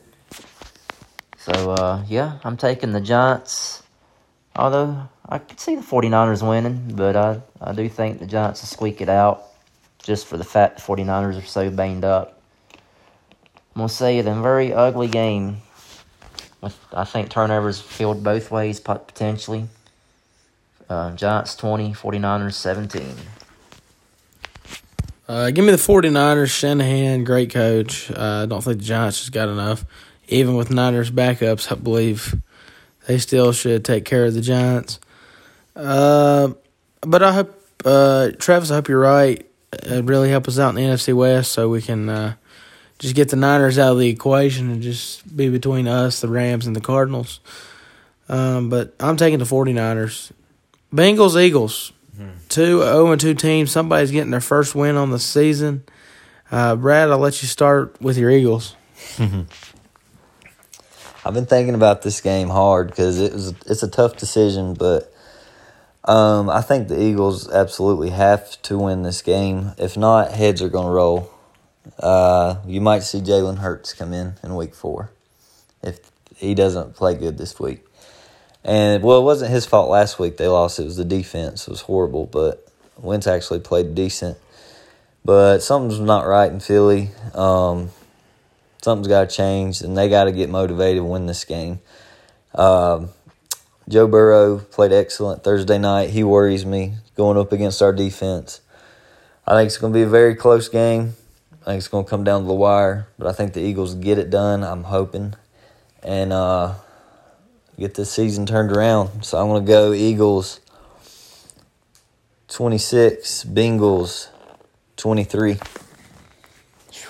[1.38, 3.82] So uh, yeah, I'm taking the Giants.
[4.56, 8.68] Although I could see the 49ers winning, but I, I do think the Giants will
[8.68, 9.42] squeak it out
[10.02, 12.40] just for the fact the 49ers are so banged up.
[13.74, 15.58] I'm going to say it in a very ugly game.
[16.62, 19.68] With, I think turnovers filled both ways potentially.
[20.88, 23.14] Uh, Giants 20, 49ers 17.
[25.28, 26.48] Uh, give me the 49ers.
[26.48, 28.10] Shanahan, great coach.
[28.10, 29.84] Uh, I don't think the Giants just got enough.
[30.28, 32.34] Even with Niners backups, I believe
[33.06, 35.00] they still should take care of the Giants.
[35.74, 36.50] Uh,
[37.02, 39.44] but I hope, uh, Travis, I hope you're right.
[39.72, 42.34] It'd really help us out in the NFC West so we can uh,
[42.98, 46.66] just get the Niners out of the equation and just be between us, the Rams,
[46.66, 47.40] and the Cardinals.
[48.28, 50.32] Um, but I'm taking the 49ers.
[50.94, 51.92] Bengals, Eagles.
[52.48, 53.70] Two 0 and 2 teams.
[53.70, 55.84] Somebody's getting their first win on the season.
[56.50, 58.74] Uh, Brad, I'll let you start with your Eagles.
[61.26, 65.12] I've been thinking about this game hard because it was it's a tough decision, but
[66.04, 69.72] um, I think the Eagles absolutely have to win this game.
[69.76, 71.28] If not, heads are going to roll.
[71.98, 75.10] Uh, you might see Jalen Hurts come in in week four
[75.82, 75.98] if
[76.36, 77.84] he doesn't play good this week.
[78.62, 80.78] And well, it wasn't his fault last week they lost.
[80.78, 81.66] It was the defense.
[81.66, 84.38] It was horrible, but Wentz actually played decent.
[85.24, 87.10] But something's not right in Philly.
[87.34, 87.90] Um,
[88.86, 91.80] something's got to change, and they got to get motivated to win this game.
[92.54, 93.08] Um,
[93.88, 96.10] Joe Burrow played excellent Thursday night.
[96.10, 98.60] He worries me going up against our defense.
[99.44, 101.14] I think it's going to be a very close game.
[101.62, 103.96] I think it's going to come down to the wire, but I think the Eagles
[103.96, 104.62] get it done.
[104.62, 105.34] I'm hoping,
[106.04, 106.74] and uh,
[107.76, 109.24] get this season turned around.
[109.24, 110.60] So I'm going to go Eagles
[112.46, 114.28] 26, Bengals
[114.96, 115.58] 23.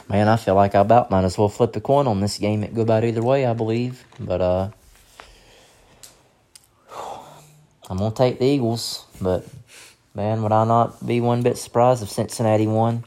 [0.09, 2.63] Man, I feel like I about might as well flip the coin on this game.
[2.63, 4.05] It go about either way, I believe.
[4.21, 4.71] But uh,
[7.91, 9.05] I'm gonna take the Eagles.
[9.21, 9.45] But
[10.15, 13.05] man, would I not be one bit surprised if Cincinnati won?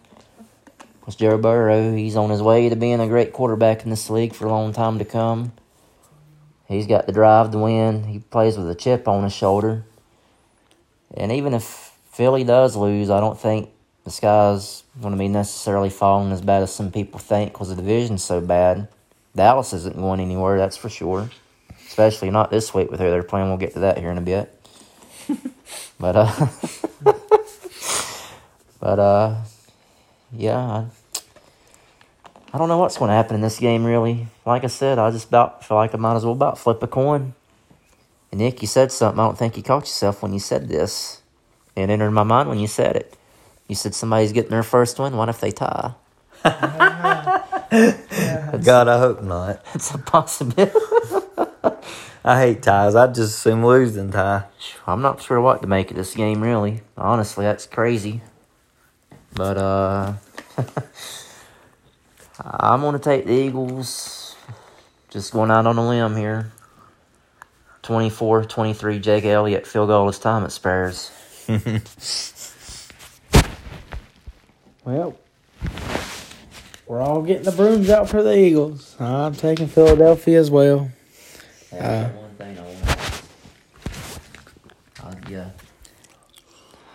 [1.00, 4.34] Because Joe Burrow, he's on his way to being a great quarterback in this league
[4.34, 5.54] for a long time to come.
[6.68, 8.04] He's got the drive to win.
[8.04, 9.86] He plays with a chip on his shoulder.
[11.14, 13.70] And even if Philly does lose, I don't think
[14.10, 17.76] the sky's going to be necessarily falling as bad as some people think because the
[17.76, 18.88] division's so bad.
[19.36, 21.30] Dallas isn't going anywhere, that's for sure.
[21.88, 23.50] Especially not this week with who they're playing.
[23.50, 24.52] We'll get to that here in a bit.
[26.00, 26.48] but uh,
[28.80, 29.36] but uh,
[30.32, 30.86] yeah, I,
[32.52, 33.86] I don't know what's going to happen in this game.
[33.86, 36.82] Really, like I said, I just about feel like I might as well about flip
[36.82, 37.36] a coin.
[38.32, 39.20] And Nick, you said something.
[39.20, 41.22] I don't think you caught yourself when you said this.
[41.76, 43.16] It entered my mind when you said it.
[43.70, 45.16] You said somebody's getting their first win.
[45.16, 45.94] What if they tie?
[46.44, 46.58] God,
[48.88, 49.64] I hope not.
[49.76, 50.74] It's a possibility.
[52.26, 52.96] I hate ties.
[52.96, 54.46] I'd just assume losing tie.
[54.88, 56.82] I'm not sure what to make of this game, really.
[56.98, 58.22] Honestly, that's crazy.
[59.36, 60.14] But, uh,
[62.42, 64.36] I'm going to take the Eagles.
[65.12, 66.52] Just going out on a limb here.
[67.84, 71.12] 24 23, Jake Elliott, field goal this time at Spurs.
[74.90, 75.16] Well,
[76.88, 78.96] we're all getting the brooms out for the Eagles.
[79.00, 80.90] I'm taking Philadelphia as well.
[81.72, 83.24] Yeah, one thing I want.
[85.04, 85.50] Uh, yeah.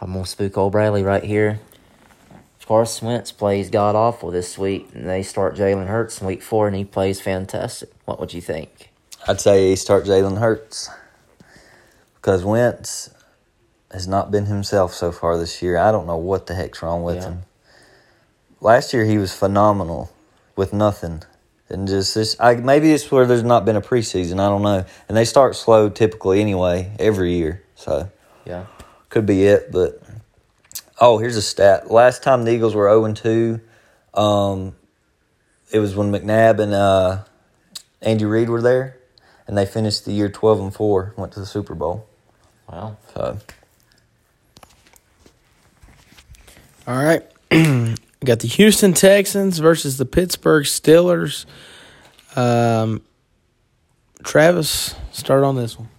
[0.01, 1.61] I'm gonna spook old Bradley right here.
[2.67, 6.67] Carson Wentz plays god awful this week, and they start Jalen Hurts in week four,
[6.67, 7.91] and he plays fantastic.
[8.07, 8.91] What would you think?
[9.29, 10.91] I'd say he start Jalen Hurts
[12.17, 13.11] because Wentz
[13.93, 15.77] has not been himself so far this year.
[15.79, 17.23] I don't know what the heck's wrong with Yeah.
[17.29, 17.43] him.
[18.65, 20.11] Last year he was phenomenal
[20.57, 21.23] with nothing,
[21.69, 22.35] and just this.
[22.41, 24.41] I, maybe it's where there's not been a preseason.
[24.41, 27.63] I don't know, and they start slow typically anyway every year.
[27.75, 28.11] So
[28.47, 28.65] Yeah.
[29.11, 29.71] could be it.
[29.71, 30.03] But
[30.99, 31.91] oh, here's a stat.
[31.91, 33.61] Last time the Eagles were zero and two,
[34.15, 34.75] um,
[35.71, 37.25] it was when McNabb and uh,
[38.01, 38.97] Andy Reid were there,
[39.47, 41.13] and they finished the year twelve and four.
[41.19, 42.07] Went to the Super Bowl.
[42.67, 43.39] Well, So
[46.89, 47.23] All right.
[48.25, 51.45] we got the Houston Texans versus the Pittsburgh Steelers.
[52.35, 53.03] Um,
[54.23, 55.91] Travis, start on this one.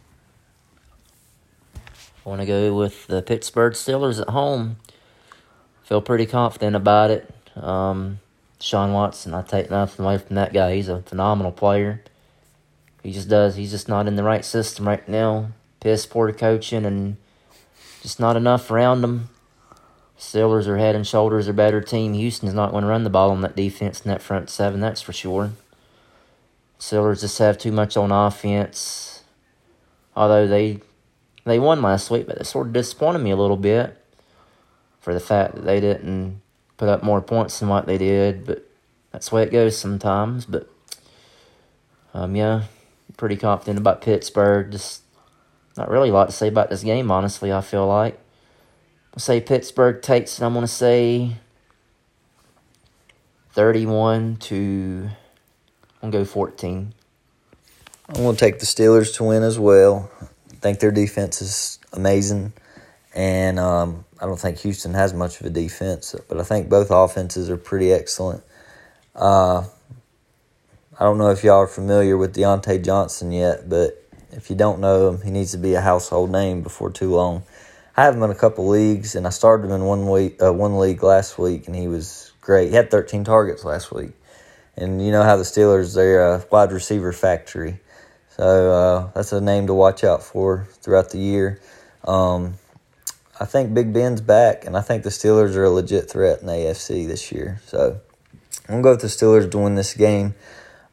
[1.76, 4.78] I want to go with the Pittsburgh Steelers at home.
[5.84, 7.32] Feel pretty confident about it.
[7.56, 8.22] Um,
[8.60, 10.74] Sean Watson, I take nothing away from that guy.
[10.74, 12.02] He's a phenomenal player.
[13.04, 13.56] He just does.
[13.56, 15.50] He's just not in the right system right now.
[15.80, 17.18] Piss poor coaching and
[18.02, 19.30] just not enough around him.
[20.18, 22.14] Steelers are head and shoulders a better team.
[22.14, 25.02] Houston's not going to run the ball on that defense and that front seven, that's
[25.02, 25.52] for sure.
[26.80, 29.24] Steelers just have too much on offense.
[30.16, 30.80] Although they
[31.44, 34.02] they won last week, but it sort of disappointed me a little bit
[35.00, 36.42] for the fact that they didn't
[36.78, 38.46] put up more points than what they did.
[38.46, 38.68] But
[39.12, 40.46] that's the way it goes sometimes.
[40.46, 40.70] But
[42.14, 42.64] um, yeah,
[43.18, 44.72] pretty confident about Pittsburgh.
[44.72, 45.02] Just
[45.78, 47.52] not really a lot to say about this game, honestly.
[47.52, 48.20] I feel like
[49.18, 50.38] say Pittsburgh takes.
[50.38, 51.38] And I'm gonna say
[53.52, 55.10] thirty-one to.
[56.02, 56.94] I'm gonna go fourteen.
[58.08, 60.12] I'm going to take the Steelers to win as well.
[60.22, 62.54] I think their defense is amazing,
[63.16, 66.92] and um, I don't think Houston has much of a defense, but I think both
[66.92, 68.44] offenses are pretty excellent.
[69.16, 69.66] Uh,
[71.00, 74.80] I don't know if y'all are familiar with Diontae Johnson yet, but if you don't
[74.80, 77.42] know him, he needs to be a household name before too long.
[77.98, 80.52] I have him in a couple leagues, and I started him in one week, uh,
[80.52, 82.70] one league last week, and he was great.
[82.70, 84.12] He had 13 targets last week,
[84.76, 87.80] and you know how the Steelers they're a wide receiver factory,
[88.30, 91.62] so uh, that's a name to watch out for throughout the year.
[92.04, 92.56] Um,
[93.40, 96.48] I think Big Ben's back, and I think the Steelers are a legit threat in
[96.48, 97.62] the AFC this year.
[97.66, 98.00] So
[98.68, 100.36] I'm gonna go with the Steelers to win this game,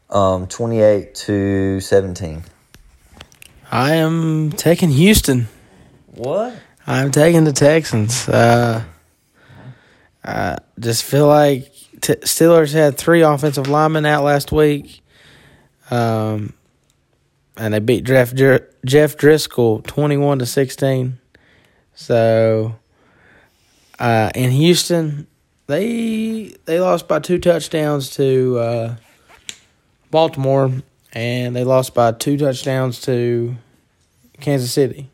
[0.08, 2.44] um, 28 to 17.
[3.72, 5.48] I am taking Houston.
[6.14, 6.54] What?
[6.86, 8.28] I'm taking the Texans.
[8.28, 8.82] Uh,
[10.24, 15.00] I just feel like t- Steelers had three offensive linemen out last week,
[15.90, 16.52] um,
[17.56, 21.18] and they beat Jeff Jeff Driskel twenty-one to sixteen.
[21.94, 22.74] So,
[24.00, 25.28] uh, in Houston,
[25.68, 28.96] they they lost by two touchdowns to uh,
[30.10, 30.72] Baltimore,
[31.12, 33.54] and they lost by two touchdowns to
[34.40, 35.10] Kansas City.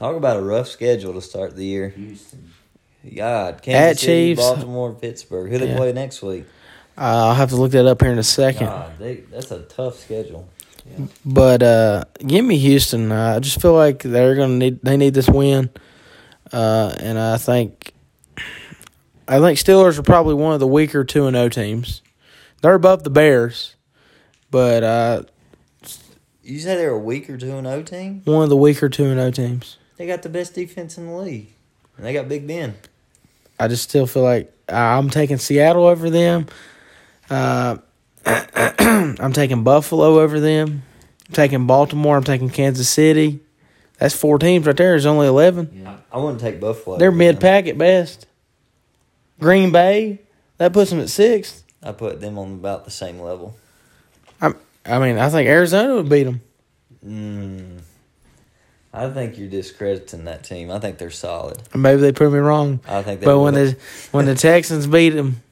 [0.00, 1.90] Talk about a rough schedule to start the year.
[1.90, 2.50] Houston.
[3.14, 4.40] God, Kansas At City, Chiefs.
[4.40, 5.50] Baltimore, Pittsburgh.
[5.52, 5.76] Who they Yeah.
[5.76, 6.46] play next week?
[6.98, 8.66] Uh, I'll have to look that up here in a second.
[8.66, 10.48] God, they, that's a tough schedule.
[11.24, 13.12] But uh, give me Houston.
[13.12, 15.68] Uh, I just feel like they're gonna need they need this win,
[16.52, 17.92] uh, and I think
[19.28, 22.00] I think Steelers are probably one of the weaker two and O teams.
[22.62, 23.76] They're above the Bears,
[24.50, 25.22] but uh,
[26.42, 28.22] You said they're a weaker two and O team.
[28.24, 29.76] one of the weaker two and O teams.
[30.00, 31.52] They got the best defense in the league,
[31.98, 32.74] and they got Big Ben.
[33.58, 36.46] I just still feel like I'm taking Seattle over them.
[37.28, 37.76] Uh,
[38.24, 40.84] I'm taking Buffalo over them.
[41.28, 42.16] I'm taking Baltimore.
[42.16, 43.40] I'm taking Kansas City.
[43.98, 44.92] That's four teams right there.
[44.92, 45.82] There's only eleven.
[45.84, 45.98] Yeah.
[46.10, 46.96] I wouldn't take Buffalo.
[46.96, 48.26] They're mid pack at best.
[49.38, 50.20] Green Bay,
[50.56, 51.62] that puts them at sixth.
[51.82, 53.54] I put them on about the same level.
[54.40, 56.40] I mean, I think Arizona would beat them.
[57.04, 57.80] Mm,
[58.92, 60.70] I think you're discrediting that team.
[60.70, 61.62] I think they're solid.
[61.74, 62.80] Maybe they prove me wrong.
[62.88, 63.20] I think.
[63.20, 63.76] They But when the
[64.10, 65.42] when the Texans beat them,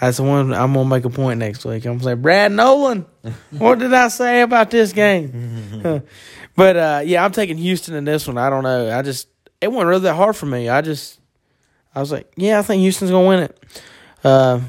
[0.00, 1.84] that's the one I'm gonna make a point next week.
[1.84, 3.06] I'm gonna say, Brad Nolan,
[3.50, 6.02] what did I say about this game?
[6.56, 8.38] but uh, yeah, I'm taking Houston in this one.
[8.38, 8.96] I don't know.
[8.96, 9.28] I just
[9.60, 10.68] it wasn't really that hard for me.
[10.68, 11.18] I just
[11.94, 13.58] I was like, yeah, I think Houston's gonna win it.
[14.22, 14.60] Uh,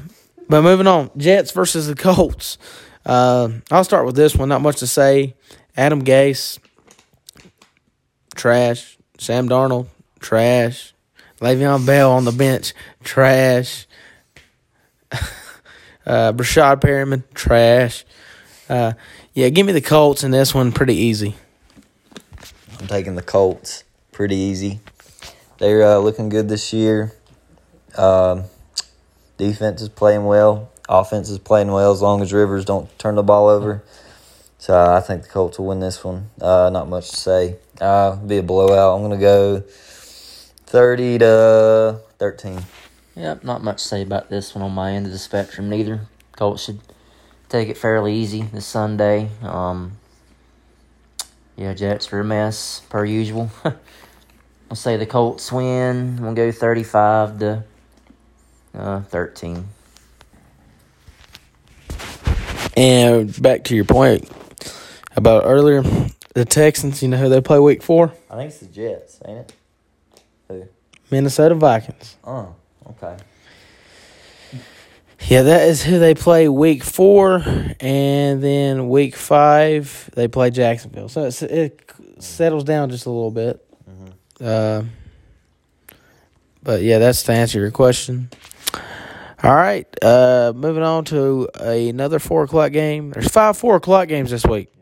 [0.48, 2.58] but moving on, Jets versus the Colts.
[3.06, 4.48] Uh, I'll start with this one.
[4.48, 5.34] Not much to say.
[5.76, 6.58] Adam Gase,
[8.34, 8.98] trash.
[9.18, 9.86] Sam Darnold,
[10.20, 10.94] trash.
[11.40, 13.86] Le'Veon Bell on the bench, trash.
[15.12, 18.04] uh, Breshad Perriman, trash.
[18.68, 18.92] Uh,
[19.34, 21.34] yeah, give me the Colts in this one, pretty easy.
[22.80, 23.84] I'm taking the Colts.
[24.12, 24.80] Pretty easy.
[25.58, 27.12] They're uh, looking good this year.
[27.96, 28.44] Um,
[29.36, 30.70] defense is playing well.
[30.88, 33.82] Offense is playing well as long as Rivers don't turn the ball over.
[34.58, 36.30] So I think the Colts will win this one.
[36.40, 37.56] Uh, not much to say.
[37.80, 38.96] Uh, be a blowout.
[38.96, 42.62] I'm gonna go thirty to thirteen.
[43.16, 46.06] Yep, not much to say about this one on my end of the spectrum neither.
[46.36, 46.80] Colts should
[47.48, 49.28] take it fairly easy this Sunday.
[49.42, 49.98] Um,
[51.56, 53.50] yeah, Jets are a mess per usual.
[54.70, 56.18] I'll say the Colts win.
[56.22, 57.64] We'll go thirty-five to
[58.74, 59.68] uh, thirteen.
[62.74, 64.30] And back to your point
[65.14, 65.82] about earlier,
[66.34, 68.12] the Texans, you know who they play week four?
[68.30, 69.52] I think it's the Jets, ain't it?
[70.48, 70.64] Who?
[71.10, 72.16] Minnesota Vikings.
[72.24, 72.54] Oh,
[72.90, 73.16] okay.
[75.28, 77.42] Yeah, that is who they play week four,
[77.80, 81.08] and then week five they play Jacksonville.
[81.08, 81.80] So it's, it
[82.18, 83.64] settles down just a little bit.
[84.40, 84.82] Uh,
[86.62, 88.30] but yeah, that's to answer your question.
[89.44, 93.10] All right, uh, moving on to another four o'clock game.
[93.10, 94.72] There's five four o'clock games this week.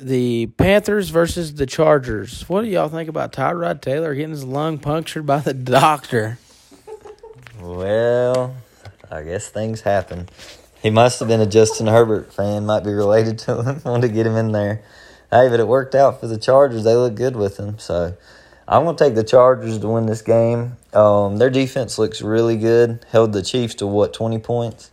[0.00, 2.48] The Panthers versus the Chargers.
[2.48, 6.38] What do y'all think about Tyrod Taylor getting his lung punctured by the doctor?
[7.60, 8.54] Well,
[9.10, 10.28] I guess things happen.
[10.80, 12.64] He must have been a Justin Herbert fan.
[12.64, 13.82] Might be related to him.
[13.84, 14.82] Wanted to get him in there.
[15.32, 16.84] hey, but it worked out for the Chargers.
[16.84, 17.80] They look good with him.
[17.80, 18.16] So
[18.68, 20.76] I'm going to take the Chargers to win this game.
[20.92, 23.04] Um, their defense looks really good.
[23.10, 24.92] Held the Chiefs to what, 20 points?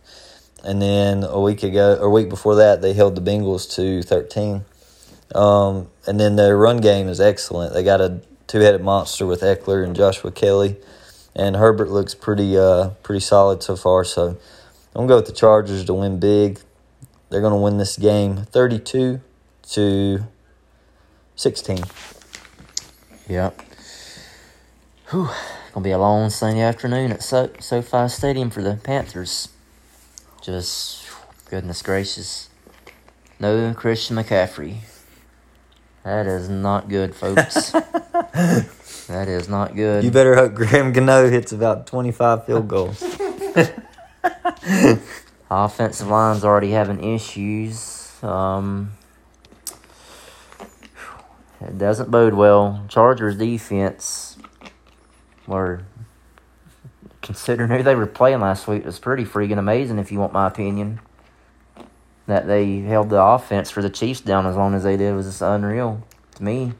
[0.64, 4.02] And then a week ago, or a week before that, they held the Bengals to
[4.02, 4.64] 13.
[5.34, 7.74] Um, and then their run game is excellent.
[7.74, 10.76] They got a two headed monster with Ekeler and Joshua Kelley.
[11.34, 14.04] And Herbert looks pretty uh, pretty solid so far.
[14.04, 14.36] So I'm
[15.06, 16.60] going to go with the Chargers to win big.
[17.28, 19.20] They're going to win this game 32
[19.70, 20.26] to
[21.34, 21.78] 16.
[23.28, 23.62] Yep.
[25.10, 25.28] Whew.
[25.76, 29.50] Gonna be a long Sunday afternoon at so- SoFi Stadium for the Panthers.
[30.40, 31.04] Just
[31.50, 32.48] goodness gracious.
[33.38, 34.76] No Christian McCaffrey.
[36.06, 37.72] That is not good, folks.
[37.72, 40.04] that is not good.
[40.04, 43.02] You better hope Graham Gano hits about 25 field goals.
[45.50, 48.22] Offensive line's already having issues.
[48.22, 48.92] Um,
[51.60, 52.84] it doesn't bode well.
[52.88, 54.36] Chargers defense
[55.48, 55.82] were
[57.20, 60.46] considering who they were playing last week was pretty freaking amazing if you want my
[60.46, 61.00] opinion.
[62.26, 65.26] That they held the offense for the Chiefs down as long as they did was
[65.26, 66.02] just unreal
[66.34, 66.72] to me.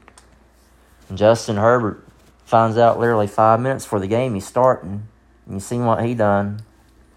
[1.09, 2.05] And Justin Herbert
[2.43, 5.07] finds out literally five minutes before the game he's starting.
[5.45, 6.61] And you seen what he done.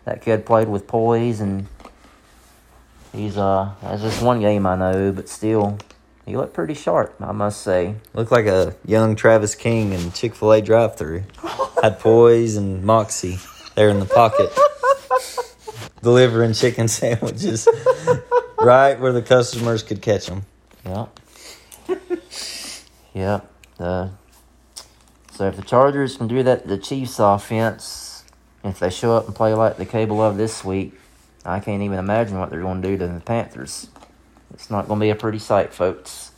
[0.05, 1.67] That kid played with poise and
[3.13, 5.79] he's uh that's just one game I know, but still
[6.27, 7.97] he looked pretty sharp, I must say.
[8.15, 11.25] Looked like a young Travis King in Chick fil A drive through.
[11.83, 13.39] Had poise and moxie
[13.75, 14.51] there in the pocket.
[16.03, 17.69] Delivering chicken sandwiches
[18.59, 20.45] right where the customers could catch them.
[20.85, 21.21] Yep.
[23.15, 23.53] yep.
[23.77, 24.11] The
[25.41, 28.25] so if the Chargers can do that to the Chiefs offense,
[28.63, 30.93] if they show up and play like the cable of this week,
[31.47, 33.89] I can't even imagine what they're going to do to the Panthers.
[34.53, 36.33] It's not going to be a pretty sight, folks.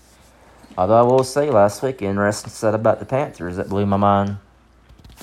[0.78, 4.36] Although I will say, last week, interesting said about the Panthers that blew my mind.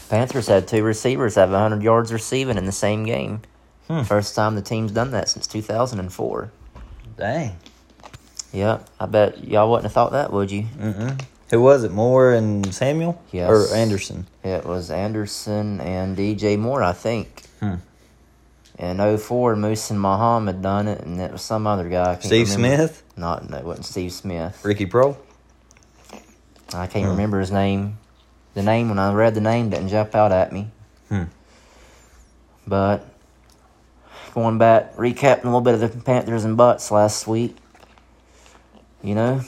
[0.10, 3.42] Panthers had two receivers have 100 yards receiving in the same game.
[3.90, 4.04] Hmm.
[4.04, 6.52] First time the team's done that since 2004.
[7.18, 7.58] Dang.
[8.54, 10.64] Yep, I bet y'all wouldn't have thought that, would you?
[10.78, 11.22] Mm-mm.
[11.50, 11.92] Who was it?
[11.92, 13.22] Moore and Samuel?
[13.32, 13.50] Yes.
[13.50, 14.28] Or Anderson?
[14.44, 17.44] It was Anderson and DJ Moore, I think.
[17.60, 17.76] Hmm.
[18.78, 22.18] In 04, Moose and Muhammad done it, and it was some other guy.
[22.20, 22.78] Steve remember.
[22.88, 23.04] Smith?
[23.18, 24.64] Not, no, it wasn't Steve Smith.
[24.64, 25.18] Ricky Proehl?
[26.74, 27.12] I can't Hmm.
[27.12, 27.98] remember his name.
[28.54, 30.70] The name, when I read the name, didn't jump out at me.
[31.10, 31.24] Hmm.
[32.68, 33.06] But
[34.34, 37.56] going back, recapping a little bit of the Panthers and Bucs last week.
[39.04, 39.42] You know,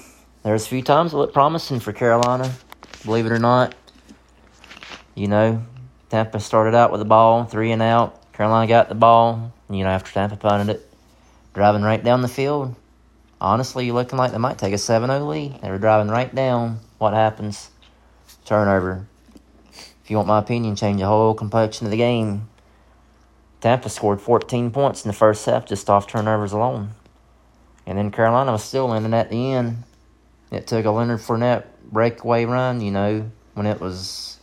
[0.44, 2.54] there's a few times it looked promising for Carolina,
[3.04, 3.76] believe it or not.
[5.16, 5.64] You know,
[6.10, 8.32] Tampa started out with the ball, three and out.
[8.34, 10.94] Carolina got the ball, you know, after Tampa punted it,
[11.54, 12.76] driving right down the field.
[13.42, 15.62] Honestly, you looking like they might take a 7 0 lead.
[15.62, 16.80] They were driving right down.
[17.00, 17.72] What happens?
[18.46, 19.08] Turnover.
[20.04, 22.48] If you want my opinion, change the whole complexion of the game.
[23.62, 26.92] Tampa scored 14 points in the first half just off turnovers alone.
[27.86, 29.84] And then Carolina was still in it at the end.
[30.52, 34.40] It took a Leonard Fournette breakaway run, you know, when it was,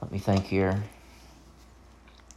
[0.00, 0.82] let me think here,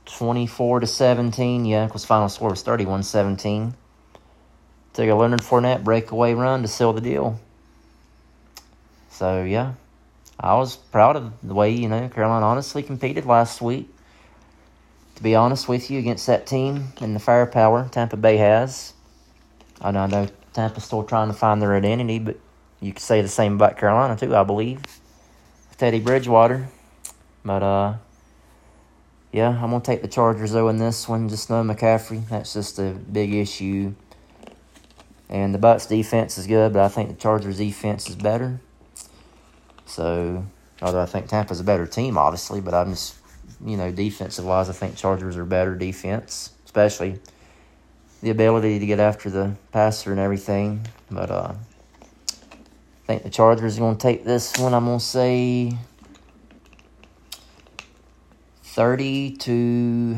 [0.06, 1.66] 24 to 17.
[1.66, 3.76] Yeah, because final score was 31 17.
[4.94, 7.40] Took a Leonard Fournette breakaway run to seal the deal.
[9.10, 9.74] So, yeah,
[10.40, 13.93] I was proud of the way, you know, Carolina honestly competed last week.
[15.16, 18.94] To be honest with you, against that team and the firepower Tampa Bay has.
[19.82, 22.38] I know, I know Tampa's still trying to find their identity, but
[22.80, 24.82] you could say the same about Carolina, too, I believe.
[25.78, 26.68] Teddy Bridgewater.
[27.46, 27.94] But, uh,
[29.32, 31.28] yeah, I'm going to take the Chargers, though, in this one.
[31.30, 32.28] Just no McCaffrey.
[32.30, 33.94] That's just a big issue.
[35.30, 38.62] And the Bucs defense is good, but I think the Chargers defense is better.
[39.86, 40.46] So,
[40.82, 43.16] although I think Tampa's a better team, obviously, but I'm just,
[43.66, 47.20] you know, defensive wise, I think Chargers are better defense, especially
[48.22, 50.88] the ability to get after the passer and everything.
[51.12, 51.54] But uh,
[52.34, 54.74] I think the Chargers are going to take this one.
[54.74, 55.78] I'm going to say
[58.64, 60.18] 30 to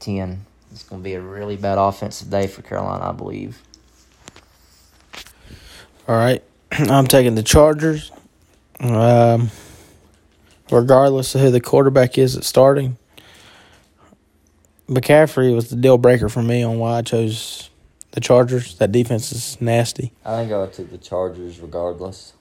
[0.00, 0.46] 10.
[0.70, 3.60] It's going to be a really bad offensive day for Carolina, I believe.
[6.08, 6.42] All right.
[6.72, 8.12] I'm taking the Chargers.
[8.80, 9.50] Um,
[10.70, 12.98] regardless of who the quarterback is that's starting,
[14.88, 17.70] McCaffrey was the deal breaker for me on why I chose
[18.12, 18.76] the Chargers.
[18.78, 20.12] That defense is nasty.
[20.24, 22.32] I think I would take the Chargers regardless.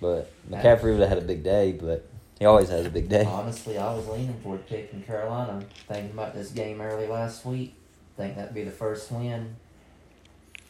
[0.00, 3.24] But McCaffrey would have had a big day, but he always has a big day.
[3.24, 7.74] Honestly, I was leaning toward picking Carolina, thinking about this game early last week.
[8.16, 9.56] Think that'd be the first win.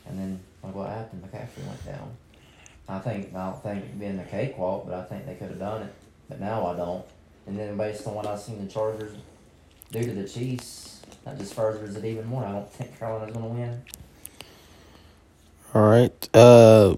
[0.06, 1.22] And then like what happened.
[1.22, 2.10] McCaffrey went down.
[2.88, 5.58] I think I don't think it'd been a cakewalk, but I think they could have
[5.58, 5.94] done it.
[6.28, 7.04] But now I don't.
[7.46, 9.16] And then based on what I've seen the Chargers
[9.90, 12.44] do to the Chiefs, that just furthers it even more.
[12.44, 13.82] I don't think Carolina's going to win.
[15.74, 16.28] All right.
[16.34, 16.96] Uh,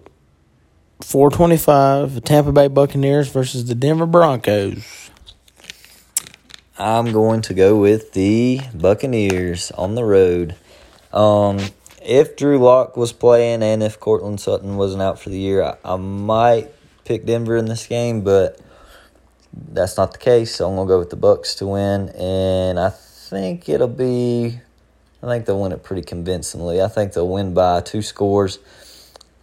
[1.02, 2.24] four twenty-five.
[2.24, 5.10] Tampa Bay Buccaneers versus the Denver Broncos.
[6.78, 10.56] I'm going to go with the Buccaneers on the road.
[11.12, 11.58] Um,
[12.02, 15.76] if Drew Lock was playing and if Courtland Sutton wasn't out for the year, I,
[15.84, 16.70] I might
[17.04, 18.58] pick Denver in this game, but
[19.52, 20.54] that's not the case.
[20.54, 24.60] So I'm gonna go with the Bucs to win, and I think it'll be.
[25.22, 26.80] I think they'll win it pretty convincingly.
[26.80, 28.58] I think they'll win by two scores.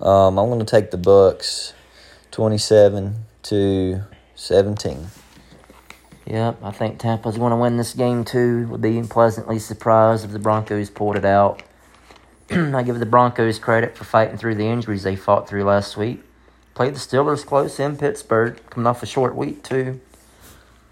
[0.01, 1.74] Um, I'm going to take the Bucs,
[2.32, 4.01] twenty-seven to
[4.36, 5.08] seventeen.
[6.26, 8.68] Yep, I think Tampa's going to win this game too.
[8.68, 11.64] Would be pleasantly surprised if the Broncos pulled it out.
[12.51, 16.22] I give the Broncos credit for fighting through the injuries they fought through last week.
[16.78, 19.99] Played the Steelers close in Pittsburgh, coming off a short week too.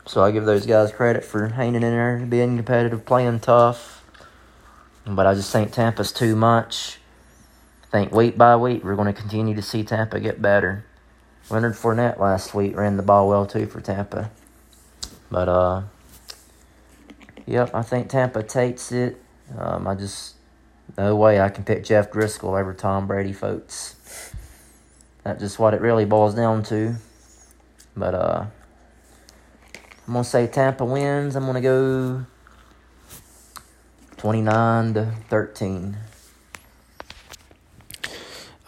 [0.08, 4.04] So I give those guys credit for hanging in there, being competitive, playing tough.
[5.06, 6.98] But I just think Tampa's too much.
[7.84, 10.86] I think week by week we're going to continue to see Tampa get better.
[11.52, 14.32] Leonard Fournette last week ran the ball well too for Tampa.
[15.30, 15.84] But uh,
[17.46, 19.22] yep, I think Tampa takes it.
[19.56, 20.34] Um, I just
[20.98, 23.95] no way I can pick Jeff Driskel over Tom Brady, folks.
[25.26, 26.96] That's just what it really boils down to.
[27.98, 28.46] But uh,
[30.08, 31.36] I'm gonna say Tampa wins.
[31.36, 32.28] I'm gonna go
[34.18, 35.98] twenty nine to thirteen.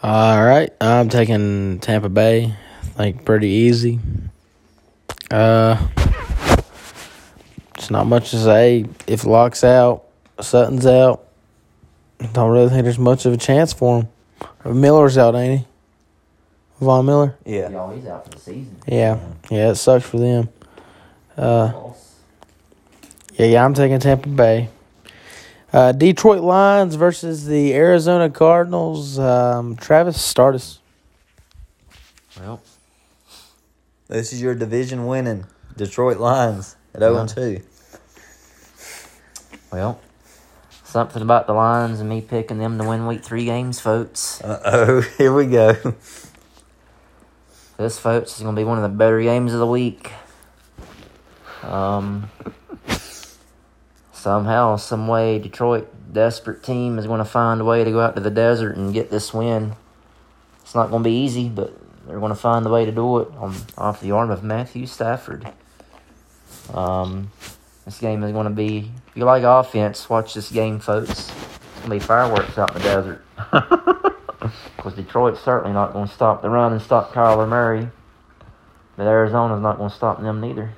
[0.02, 2.56] All right, I'm taking Tampa Bay.
[2.98, 4.00] Like pretty easy.
[5.30, 5.80] Uh,
[7.76, 8.86] it's not much to say.
[9.06, 10.06] If Lock's out,
[10.40, 11.24] Sutton's out.
[12.32, 14.08] Don't really think there's much of a chance for him.
[14.80, 15.67] Miller's out, ain't he?
[16.80, 17.36] Von Miller.
[17.44, 17.70] Yeah.
[17.70, 18.76] Y'all, he's out for the season.
[18.86, 19.18] Yeah,
[19.50, 20.48] yeah, it sucks for them.
[21.36, 21.72] Uh,
[23.34, 24.68] yeah, yeah, I'm taking Tampa Bay.
[25.72, 29.18] Uh, Detroit Lions versus the Arizona Cardinals.
[29.18, 30.78] Um, Travis, start us.
[32.40, 32.62] Well,
[34.08, 37.60] This is your division winning Detroit Lions at 0 2.
[39.72, 40.00] well,
[40.84, 44.40] something about the Lions and me picking them to win week three games, folks.
[44.40, 45.74] Uh oh, here we go.
[47.78, 50.10] This, folks, is going to be one of the better games of the week.
[51.62, 52.28] Um,
[54.12, 58.16] somehow, some way, Detroit, desperate team, is going to find a way to go out
[58.16, 59.76] to the desert and get this win.
[60.60, 61.72] It's not going to be easy, but
[62.08, 64.84] they're going to find a way to do it on off the arm of Matthew
[64.84, 65.48] Stafford.
[66.74, 67.30] Um,
[67.84, 68.90] this game is going to be.
[69.06, 71.10] If you like offense, watch this game, folks.
[71.10, 71.30] It's
[71.76, 72.88] going to be fireworks out in the
[73.52, 74.14] desert.
[74.40, 77.88] Because Detroit's certainly not going to stop the run and stop Kyler Murray.
[78.96, 80.74] But Arizona's not going to stop them neither.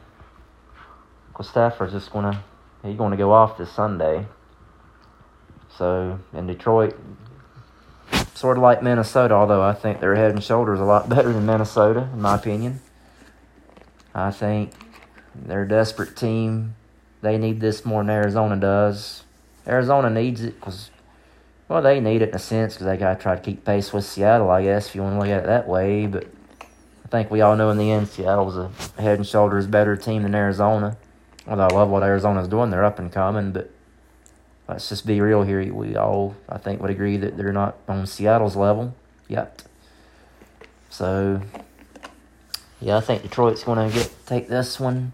[1.29, 2.43] Because Stafford's just going to,
[2.83, 4.27] he's going to go off this Sunday.
[5.77, 6.99] So, in Detroit,
[8.35, 11.47] sort of like Minnesota, although I think they're head and shoulders a lot better than
[11.47, 12.81] Minnesota, in my opinion.
[14.15, 14.73] I think
[15.35, 16.75] they're a desperate team.
[17.23, 19.25] They need this more than Arizona does.
[19.67, 20.91] Arizona needs it because
[21.71, 23.93] well, they need it in a sense because they got to try to keep pace
[23.93, 26.07] with Seattle, I guess, if you want to look at it that way.
[26.07, 26.27] But
[27.05, 30.25] I think we all know in the end, Seattle's a head and shoulders better team
[30.25, 30.97] than Arizona.
[31.47, 33.53] Although I love what Arizona's doing, they're up and coming.
[33.53, 33.71] But
[34.69, 35.73] let's just be real here.
[35.73, 38.97] We all, I think, would agree that they're not on Seattle's level
[39.29, 39.63] yet.
[40.89, 41.41] So,
[42.81, 45.13] yeah, I think Detroit's going to get take this one,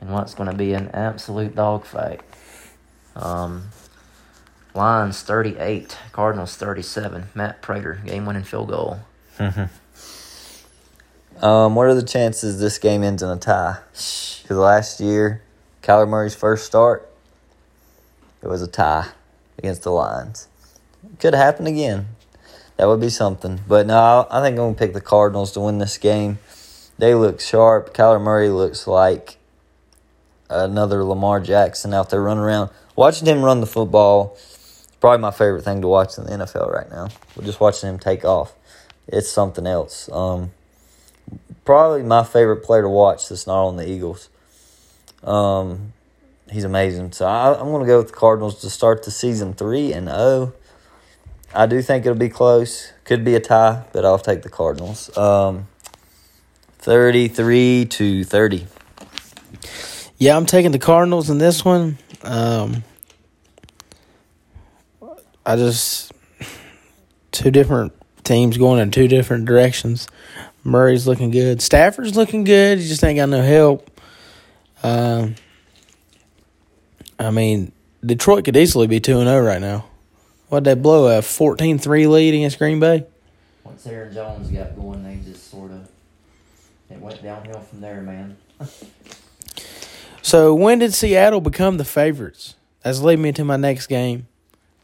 [0.00, 2.22] and what's going to be an absolute dogfight.
[3.14, 3.68] Um,
[4.74, 7.28] Lions 38, Cardinals 37.
[7.32, 8.98] Matt Prater, game winning field goal.
[11.40, 13.78] Um, what are the chances this game ends in a tie?
[13.92, 15.42] Because last year,
[15.82, 17.08] Kyler Murray's first start,
[18.42, 19.08] it was a tie
[19.58, 20.48] against the Lions.
[21.20, 22.08] Could happen again.
[22.76, 23.60] That would be something.
[23.68, 26.38] But no, I think I'm going to pick the Cardinals to win this game.
[26.98, 27.94] They look sharp.
[27.94, 29.36] Kyler Murray looks like
[30.50, 32.70] another Lamar Jackson out there running around.
[32.96, 34.36] Watching him run the football
[35.04, 37.10] probably my favorite thing to watch in the NFL right now.
[37.36, 38.54] We're just watching him take off.
[39.06, 40.08] It's something else.
[40.10, 40.52] Um,
[41.66, 44.30] probably my favorite player to watch that's not on the Eagles.
[45.22, 45.92] Um,
[46.50, 47.12] he's amazing.
[47.12, 50.08] So I, I'm going to go with the Cardinals to start the season three and
[50.08, 50.54] oh.
[51.54, 52.90] I do think it'll be close.
[53.04, 55.14] Could be a tie, but I'll take the Cardinals.
[55.18, 55.68] Um,
[56.78, 58.66] thirty-three to thirty.
[60.16, 61.98] Yeah, I'm taking the Cardinals in this one.
[62.22, 62.84] Um,
[65.46, 66.12] I just
[67.32, 67.92] two different
[68.24, 70.08] teams going in two different directions.
[70.62, 71.60] Murray's looking good.
[71.60, 72.78] Stafford's looking good.
[72.78, 73.90] He just ain't got no help.
[74.82, 75.34] Um,
[77.18, 77.72] I mean,
[78.04, 79.86] Detroit could easily be 2 0 right now.
[80.48, 81.18] What'd they blow?
[81.18, 83.06] A 14 3 lead against Green Bay?
[83.64, 85.88] Once Aaron Jones got going, they just sort of
[86.90, 88.36] it went downhill from there, man.
[90.22, 92.54] So, when did Seattle become the favorites?
[92.82, 94.26] That's leading me to my next game.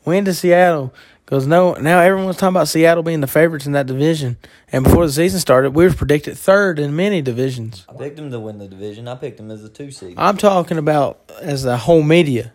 [0.05, 0.95] When to Seattle?
[1.25, 4.37] Because no, now everyone's talking about Seattle being the favorites in that division.
[4.73, 7.87] And before the season started, we were predicted third in many divisions.
[7.89, 9.07] I picked them to win the division.
[9.07, 10.15] I picked them as a two seed.
[10.17, 12.53] I'm talking about as the whole media.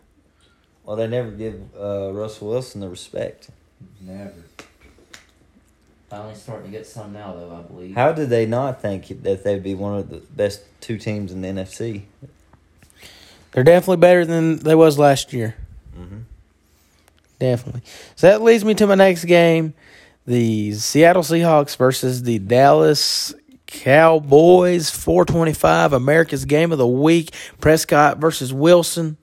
[0.84, 3.50] Well, they never give uh, Russell Wilson the respect.
[4.02, 4.34] Never.
[6.10, 7.56] Finally starting to get some now, though.
[7.56, 7.96] I believe.
[7.96, 11.42] How did they not think that they'd be one of the best two teams in
[11.42, 12.04] the NFC?
[13.54, 15.56] They're definitely better than they was last year.
[15.98, 16.20] Mm-hmm.
[17.46, 17.84] Definitely.
[18.16, 19.76] So that leads me to my next game.
[20.26, 23.36] The Seattle Seahawks versus the Dallas
[23.68, 24.90] Cowboys.
[24.90, 27.36] 425, America's game of the week.
[27.62, 29.18] Prescott versus Wilson.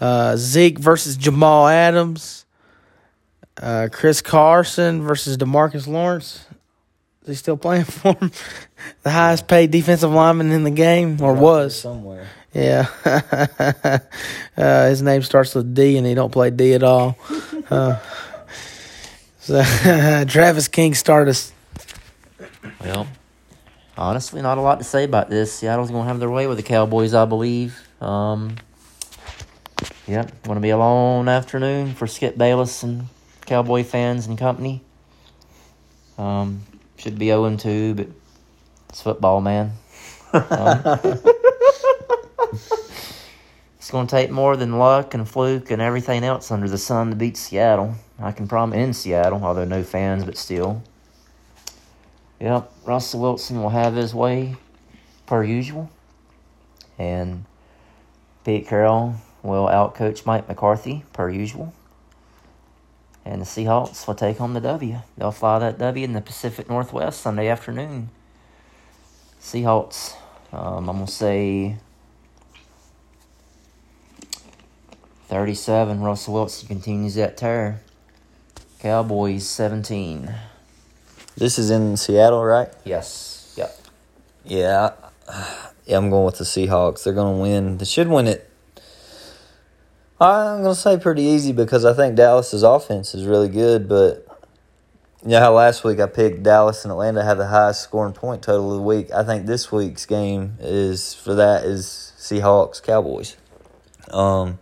[0.00, 2.46] Uh, Zeke versus Jamal Adams.
[3.60, 6.46] Uh, Chris Carson versus Demarcus Lawrence.
[7.24, 8.32] Is he still playing for him?
[9.02, 11.78] The highest paid defensive lineman in the game, or was.
[11.78, 12.26] somewhere.
[12.52, 12.86] Yeah.
[14.56, 17.16] uh, his name starts with D and he don't play D at all.
[17.70, 18.00] Uh,
[19.38, 19.62] so
[20.28, 21.52] Travis King started us.
[22.80, 23.06] Well,
[23.96, 25.52] honestly, not a lot to say about this.
[25.52, 27.80] Seattle's going to have their way with the Cowboys, I believe.
[28.00, 28.56] Um,
[30.08, 33.06] yep, going to be a long afternoon for Skip Bayless and
[33.46, 34.82] Cowboy fans and company.
[36.18, 36.62] Um,
[36.96, 38.08] should be 0 2, but
[38.90, 39.72] it's football, man.
[40.32, 40.42] Um,
[43.78, 47.10] it's going to take more than luck and fluke and everything else under the sun
[47.10, 47.94] to beat Seattle.
[48.18, 50.82] I can promise in Seattle, although no fans, but still.
[52.40, 54.56] Yep, Russell Wilson will have his way
[55.26, 55.88] per usual.
[56.98, 57.44] And
[58.44, 59.14] Pete Carroll
[59.44, 61.72] will outcoach Mike McCarthy per usual.
[63.24, 64.98] And the Seahawks will take home the W.
[65.16, 68.10] They'll fly that W in the Pacific Northwest Sunday afternoon.
[69.40, 70.14] Seahawks,
[70.52, 71.76] um, I'm going to say
[75.28, 76.00] 37.
[76.00, 77.80] Russell Wilson continues that tear.
[78.80, 80.34] Cowboys 17.
[81.36, 82.68] This is in Seattle, right?
[82.84, 83.54] Yes.
[83.56, 83.78] Yep.
[84.44, 84.90] Yeah.
[85.86, 87.04] Yeah, I'm going with the Seahawks.
[87.04, 87.78] They're going to win.
[87.78, 88.48] They should win it.
[90.20, 94.26] I'm going to say pretty easy because I think Dallas's offense is really good, but
[95.22, 98.42] you know how last week I picked Dallas and Atlanta have the highest scoring point
[98.42, 99.10] total of the week.
[99.12, 103.36] I think this week's game is for that is Seahawks Cowboys.
[104.10, 104.58] Um,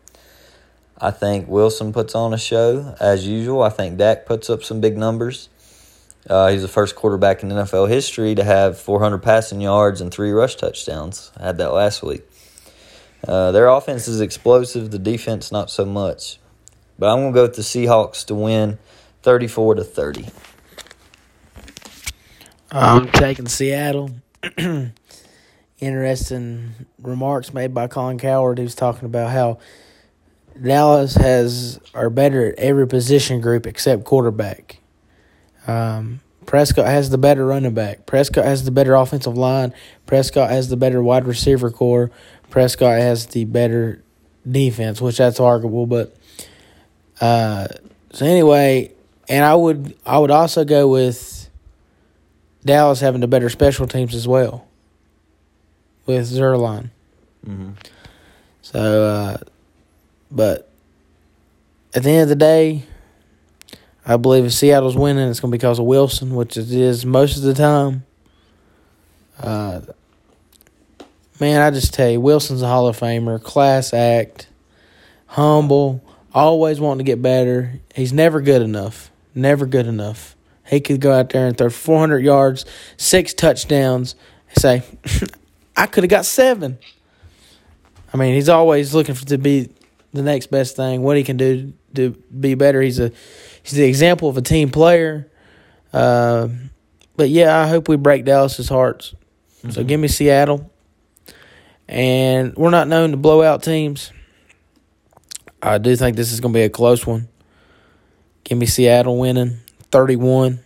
[1.01, 3.63] I think Wilson puts on a show as usual.
[3.63, 5.49] I think Dak puts up some big numbers.
[6.29, 10.33] Uh, he's the first quarterback in NFL history to have 400 passing yards and three
[10.33, 11.31] rush touchdowns.
[11.37, 12.29] I had that last week.
[13.27, 14.91] Uh, their offense is explosive.
[14.91, 16.41] The defense not so much.
[16.99, 18.79] But I'm gonna go with the Seahawks to win,
[19.23, 20.27] 34 to 30.
[22.71, 24.11] I'm taking Seattle.
[25.81, 29.59] Interesting remarks made by Colin Cowherd, who's talking about how
[30.61, 34.81] Dallas has are better at every position group except quarterback.
[35.67, 38.07] Um, Prescott has the better running back.
[38.07, 39.73] Prescott has the better offensive line.
[40.07, 42.11] Prescott has the better wide receiver corps.
[42.51, 44.03] Prescott has the better
[44.51, 45.87] defense, which that's arguable.
[45.87, 46.17] But
[47.21, 47.69] uh,
[48.13, 48.93] so anyway,
[49.29, 51.38] and I would I would also go with
[52.65, 54.67] Dallas having the better special teams as well
[56.07, 56.91] with Zuerlein.
[57.47, 57.71] Mm-hmm.
[58.63, 59.37] So, uh,
[60.31, 60.69] but
[61.95, 62.85] at the end of the day,
[64.05, 67.05] I believe if Seattle's winning, it's going to be because of Wilson, which it is
[67.05, 68.05] most of the time.
[69.39, 69.81] Uh,
[71.39, 74.49] man, I just tell you, Wilson's a Hall of Famer, class act,
[75.27, 76.03] humble,
[76.35, 77.81] always wanting to get better.
[77.95, 79.11] He's never good enough.
[79.35, 80.35] Never good enough.
[80.69, 82.67] He could go out there and throw 400 yards,
[82.97, 84.15] six touchdowns,
[84.57, 84.83] say,
[85.77, 86.79] I could have got seven.
[88.13, 89.71] I mean, he's always looking for, to be
[90.13, 92.81] the next best thing, what he can do to be better.
[92.81, 93.13] He's a
[93.63, 95.31] he's the example of a team player.
[95.93, 96.49] Uh,
[97.17, 99.15] but yeah, I hope we break Dallas's hearts.
[99.59, 99.71] Mm-hmm.
[99.71, 100.71] So give me Seattle.
[101.87, 104.13] And we're not known to blow out teams.
[105.63, 107.29] I do think this is going to be a close one.
[108.45, 109.59] Give me Seattle winning
[109.91, 110.61] 31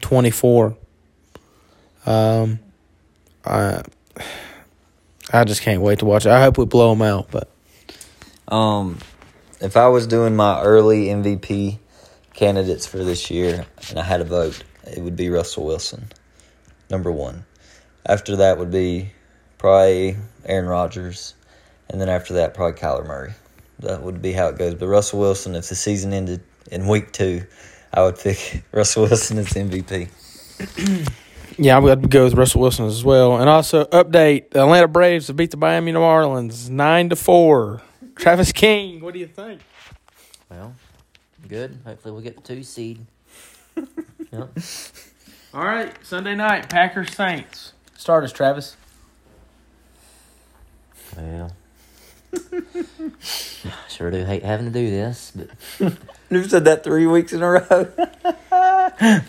[0.00, 0.76] 24.
[2.04, 2.58] Um,
[3.44, 3.82] I,
[5.32, 6.32] I just can't wait to watch it.
[6.32, 7.48] I hope we blow them out, but
[8.48, 8.98] Um,
[9.60, 11.78] if I was doing my early MVP,
[12.34, 16.08] candidates for this year, and I had a vote, it would be Russell Wilson,
[16.90, 17.44] number one.
[18.04, 19.12] After that would be
[19.58, 21.34] probably Aaron Rodgers,
[21.88, 23.34] and then after that, probably Kyler Murray.
[23.78, 24.74] That would be how it goes.
[24.74, 27.44] But Russell Wilson, if the season ended in week two,
[27.92, 31.08] I would pick Russell Wilson as MVP.
[31.58, 33.36] Yeah, I'm going to go with Russell Wilson as well.
[33.36, 37.82] And also update: the Atlanta Braves have beat the Miami Marlins nine to four.
[38.16, 39.60] Travis King, what do you think?
[40.50, 40.74] Well,
[41.46, 41.78] good.
[41.84, 43.04] Hopefully, we'll get the two seed.
[43.76, 44.56] yep.
[45.54, 47.72] All right, Sunday night, Packers Saints.
[47.96, 48.76] Start us, Travis.
[51.16, 51.54] Well,
[53.88, 55.94] sure do hate having to do this, but
[56.32, 57.92] You've said that three weeks in a row.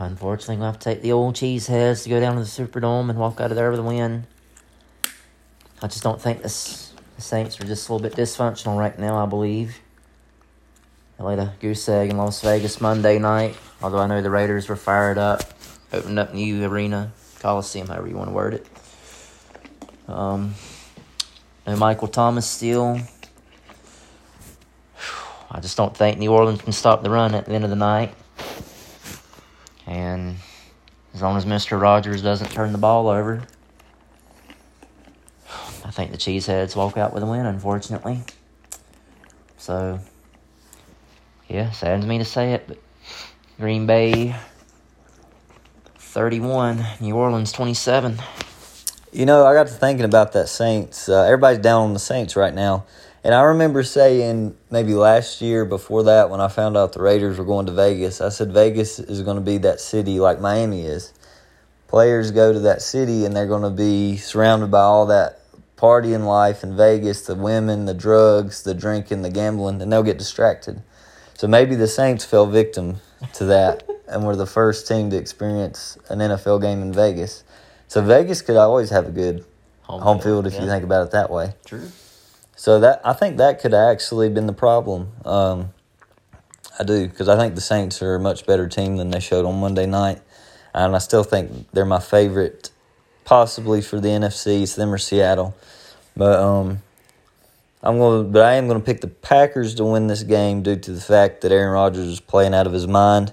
[0.00, 3.18] unfortunately, gonna have to take the old cheeseheads to go down to the Superdome and
[3.18, 4.26] walk out of there with a win.
[5.80, 9.22] I just don't think this, the Saints are just a little bit dysfunctional right now.
[9.22, 9.78] I believe.
[11.16, 13.56] They laid a goose egg in Las Vegas Monday night.
[13.80, 15.42] Although I know the Raiders were fired up,
[15.92, 18.66] opened up new arena, Coliseum, however you want to word it.
[20.08, 20.56] Um,
[21.68, 22.98] no Michael Thomas still.
[25.54, 27.76] I just don't think New Orleans can stop the run at the end of the
[27.76, 28.12] night.
[29.86, 30.38] And
[31.14, 31.80] as long as Mr.
[31.80, 33.40] Rogers doesn't turn the ball over,
[35.84, 38.22] I think the Cheeseheads walk out with a win, unfortunately.
[39.56, 40.00] So,
[41.48, 42.78] yeah, saddens me to say it, but
[43.60, 44.34] Green Bay
[45.98, 48.18] 31, New Orleans 27.
[49.12, 51.08] You know, I got to thinking about that Saints.
[51.08, 52.86] Uh, everybody's down on the Saints right now.
[53.24, 57.38] And I remember saying maybe last year before that when I found out the Raiders
[57.38, 60.82] were going to Vegas, I said Vegas is going to be that city like Miami
[60.82, 61.14] is.
[61.88, 65.40] Players go to that city and they're going to be surrounded by all that
[65.78, 70.18] partying life in Vegas, the women, the drugs, the drinking, the gambling, and they'll get
[70.18, 70.82] distracted.
[71.32, 73.00] So maybe the Saints fell victim
[73.32, 77.42] to that and were the first team to experience an NFL game in Vegas.
[77.88, 79.46] So Vegas could always have a good
[79.84, 81.54] home field if you think about it that way.
[81.64, 81.90] True.
[82.56, 85.12] So that I think that could actually been the problem.
[85.24, 85.72] Um,
[86.78, 89.44] I do because I think the Saints are a much better team than they showed
[89.44, 90.20] on Monday night,
[90.72, 92.70] and I still think they're my favorite,
[93.24, 94.62] possibly for the NFC.
[94.62, 95.56] It's them or Seattle,
[96.16, 96.82] but um,
[97.82, 98.32] I'm going.
[98.32, 101.00] But I am going to pick the Packers to win this game due to the
[101.00, 103.32] fact that Aaron Rodgers is playing out of his mind,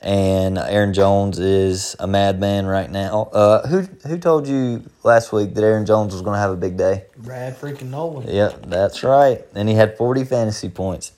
[0.00, 3.28] and Aaron Jones is a madman right now.
[3.32, 6.56] Uh, who who told you last week that Aaron Jones was going to have a
[6.56, 7.04] big day?
[7.16, 8.28] Brad freaking Nolan.
[8.28, 9.44] Yep, that's right.
[9.54, 11.12] And he had 40 fantasy points.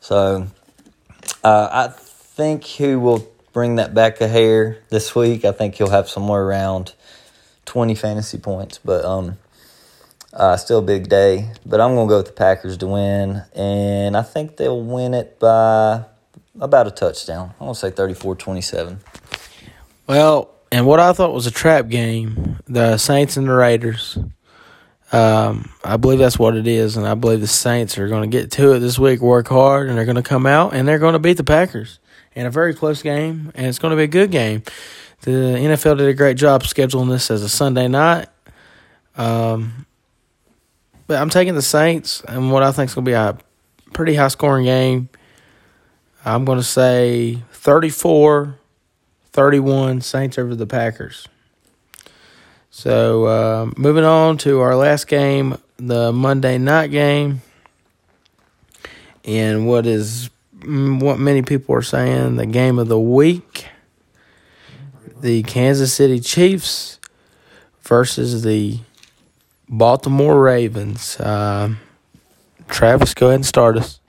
[0.00, 0.46] So
[1.42, 5.44] uh, I think he will bring that back a hair this week.
[5.44, 6.92] I think he'll have somewhere around
[7.64, 8.78] 20 fantasy points.
[8.84, 9.38] But um,
[10.34, 11.52] uh, still a big day.
[11.64, 13.42] But I'm going to go with the Packers to win.
[13.54, 16.04] And I think they'll win it by
[16.60, 17.54] about a touchdown.
[17.60, 19.00] I'm going to say 34 27.
[20.06, 24.18] Well, and what I thought was a trap game, the Saints and the Raiders.
[25.12, 28.36] Um, I believe that's what it is, and I believe the Saints are going to
[28.36, 30.98] get to it this week, work hard, and they're going to come out and they're
[30.98, 32.00] going to beat the Packers
[32.34, 34.62] in a very close game, and it's going to be a good game.
[35.20, 38.28] The NFL did a great job scheduling this as a Sunday night.
[39.16, 39.86] Um,
[41.06, 43.38] but I'm taking the Saints, and what I think is going to be a
[43.92, 45.08] pretty high scoring game.
[46.24, 48.58] I'm going to say 34
[49.32, 51.26] 31 Saints over the Packers.
[52.70, 57.42] So, uh, moving on to our last game, the Monday night game.
[59.24, 63.66] And what is mm, what many people are saying the game of the week
[65.24, 67.00] the Kansas City Chiefs
[67.80, 68.78] versus the
[69.70, 71.18] Baltimore Ravens.
[71.18, 71.76] Uh,
[72.68, 74.00] Travis, go ahead and start us.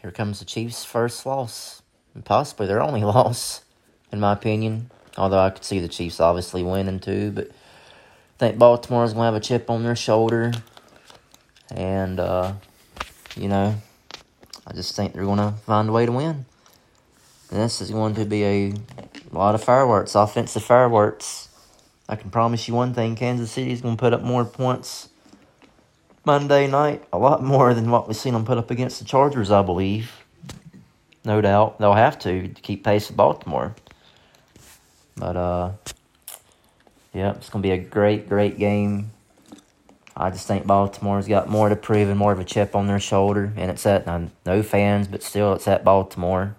[0.00, 1.82] Here comes the Chiefs' first loss,
[2.14, 3.62] and possibly their only loss,
[4.10, 4.90] in my opinion.
[5.18, 9.34] Although I could see the Chiefs obviously winning too, but I think Baltimore's gonna have
[9.34, 10.52] a chip on their shoulder,
[11.70, 12.54] and uh,
[13.36, 13.74] you know,
[14.66, 16.46] I just think they're gonna find a way to win.
[17.50, 18.74] And this is going to be a
[19.32, 21.48] lot of fireworks, offensive fireworks.
[22.08, 25.09] I can promise you one thing: Kansas City is gonna put up more points
[26.30, 29.50] Monday night, a lot more than what we've seen them put up against the Chargers,
[29.50, 30.12] I believe.
[31.24, 31.80] No doubt.
[31.80, 33.74] They'll have to to keep pace with Baltimore.
[35.16, 35.72] But, uh,
[37.12, 39.10] yeah, it's going to be a great, great game.
[40.16, 43.00] I just think Baltimore's got more to prove and more of a chip on their
[43.00, 43.52] shoulder.
[43.56, 44.06] And it's at
[44.46, 46.54] no fans, but still, it's at Baltimore.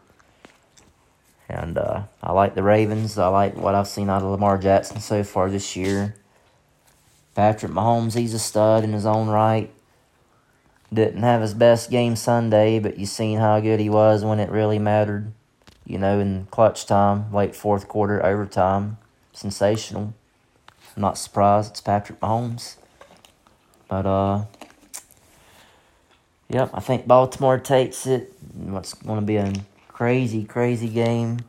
[1.48, 3.18] And uh, I like the Ravens.
[3.18, 6.16] I like what I've seen out of Lamar Jackson so far this year.
[7.36, 9.72] Patrick Mahomes, he's a stud in his own right.
[10.94, 14.50] didn't have his best game Sunday, but you seen how good he was when it
[14.50, 15.32] really mattered.
[15.86, 18.98] You know, in clutch time, late fourth quarter, overtime,
[19.34, 20.14] sensational.
[20.96, 22.76] I'm not surprised it's Patrick Mahomes.
[23.88, 24.46] But uh
[26.50, 28.34] Yep, I think Baltimore takes it.
[28.54, 29.54] What's to be a
[29.88, 31.40] crazy, crazy game.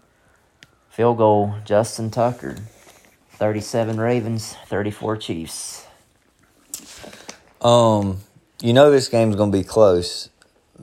[0.90, 2.56] Field goal, Justin Tucker.
[3.34, 5.86] 37 Ravens, 34 Chiefs.
[7.60, 8.18] Um,
[8.60, 10.28] you know this game's going to be close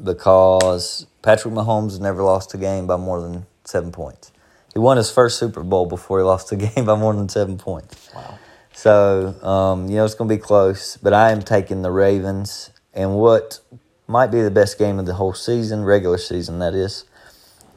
[0.01, 4.31] because Patrick Mahomes never lost a game by more than seven points.
[4.73, 7.57] He won his first Super Bowl before he lost a game by more than seven
[7.57, 8.09] points.
[8.13, 8.39] Wow.
[8.73, 12.69] So, um, you know, it's going to be close, but I am taking the Ravens
[12.93, 13.59] and what
[14.07, 17.03] might be the best game of the whole season, regular season, that is.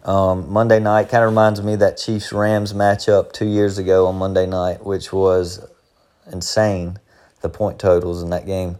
[0.04, 4.06] Um, Monday night kind of reminds me of that Chiefs Rams matchup two years ago
[4.06, 5.64] on Monday night, which was
[6.30, 6.98] insane,
[7.40, 8.78] the point totals in that game.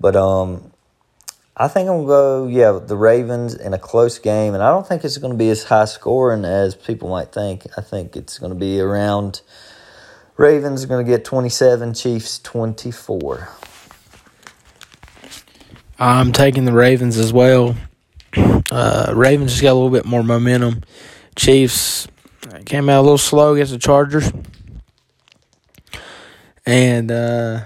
[0.00, 0.72] But um,
[1.56, 4.70] I think I'm going to go, yeah, the Ravens in a close game, and I
[4.70, 7.66] don't think it's going to be as high scoring as people might think.
[7.78, 9.42] I think it's going to be around.
[10.36, 13.48] Ravens are going to get 27, Chiefs 24.
[15.98, 17.74] I'm taking the Ravens as well.
[18.70, 20.82] Uh, Ravens just got a little bit more momentum.
[21.36, 22.08] Chiefs
[22.64, 24.32] came out a little slow against the Chargers.
[26.64, 27.60] And uh,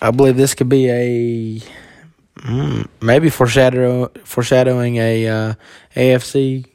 [0.00, 1.60] I believe this could be a
[2.40, 5.54] mm, maybe foreshadow, foreshadowing a uh,
[5.94, 6.66] AFC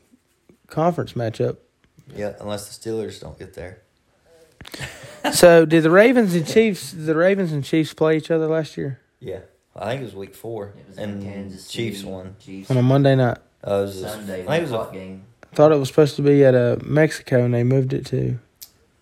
[0.67, 1.57] conference matchup.
[2.15, 3.81] Yeah, unless the Steelers don't get there.
[5.33, 6.91] so, did the Ravens and Chiefs?
[6.91, 9.39] Did the Ravens and Chiefs play each other last year Yeah.
[9.75, 10.73] I think it was week four.
[10.77, 12.35] It was and in Kansas Chiefs City, won.
[12.39, 12.71] Chiefs.
[12.71, 13.37] on a Monday night?
[13.65, 15.23] Uh, it was Sunday, I think it was a, game.
[15.53, 18.37] Thought it was supposed to be at uh, Mexico, and they moved it to.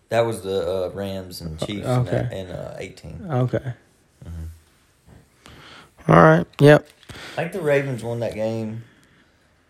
[0.08, 2.10] that was the uh, Rams and Chiefs in, Okay.
[2.10, 3.26] that- in uh, 18.
[3.30, 3.72] Okay.
[6.06, 6.46] All right.
[6.60, 6.86] Yep.
[7.10, 8.84] I think the Ravens won that game.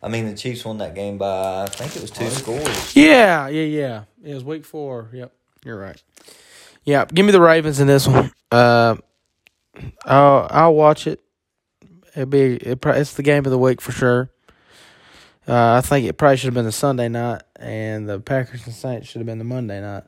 [0.03, 2.97] I mean, the Chiefs won that game by, I think it was two scores.
[2.97, 3.47] Yeah.
[3.49, 3.63] Yeah.
[3.65, 4.03] Yeah.
[4.23, 5.09] It was week four.
[5.13, 5.33] Yep.
[5.65, 6.03] You're right.
[6.85, 7.05] Yeah.
[7.07, 8.33] Give me the Ravens in this one.
[8.51, 8.97] Uh,
[10.05, 11.21] I'll I'll watch it.
[12.15, 14.31] It'll be it, it's the game of the week for sure.
[15.47, 18.75] Uh, I think it probably should have been the Sunday night, and the Packers and
[18.75, 20.05] Saints should have been the Monday night.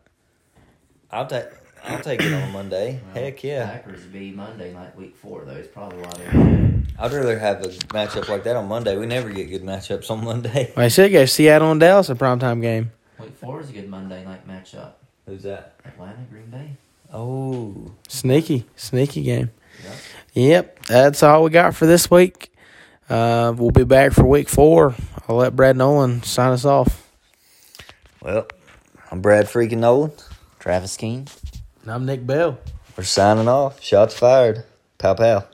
[1.11, 1.47] I'll take
[1.85, 3.01] I'll take it on Monday.
[3.15, 3.67] Heck yeah.
[3.67, 5.53] Packers be Monday night, week four, though.
[5.53, 6.73] It's probably why they're.
[6.99, 8.97] I'd rather have a matchup like that on Monday.
[8.97, 10.73] We never get good matchups on Monday.
[10.77, 12.91] I said, go Seattle and Dallas a primetime game.
[13.21, 14.93] Week four is a good Monday night matchup.
[15.27, 15.75] Who's that?
[15.85, 16.77] Atlanta, Green Bay.
[17.13, 17.93] Oh.
[18.09, 19.51] Sneaky, sneaky game.
[19.85, 19.95] Yep.
[20.35, 22.53] Yep, that's all we got for this week.
[23.09, 24.95] Uh, we'll be back for week four.
[25.29, 27.11] I'll let Brad Nolan sign us off.
[28.21, 28.47] Well,
[29.11, 30.13] I'm Brad freaking Nolan.
[30.59, 31.27] Travis Keen.
[31.83, 32.59] And I'm Nick Bell.
[32.97, 33.83] We're signing off.
[33.83, 34.65] Shots fired.
[34.99, 35.45] Pow pow.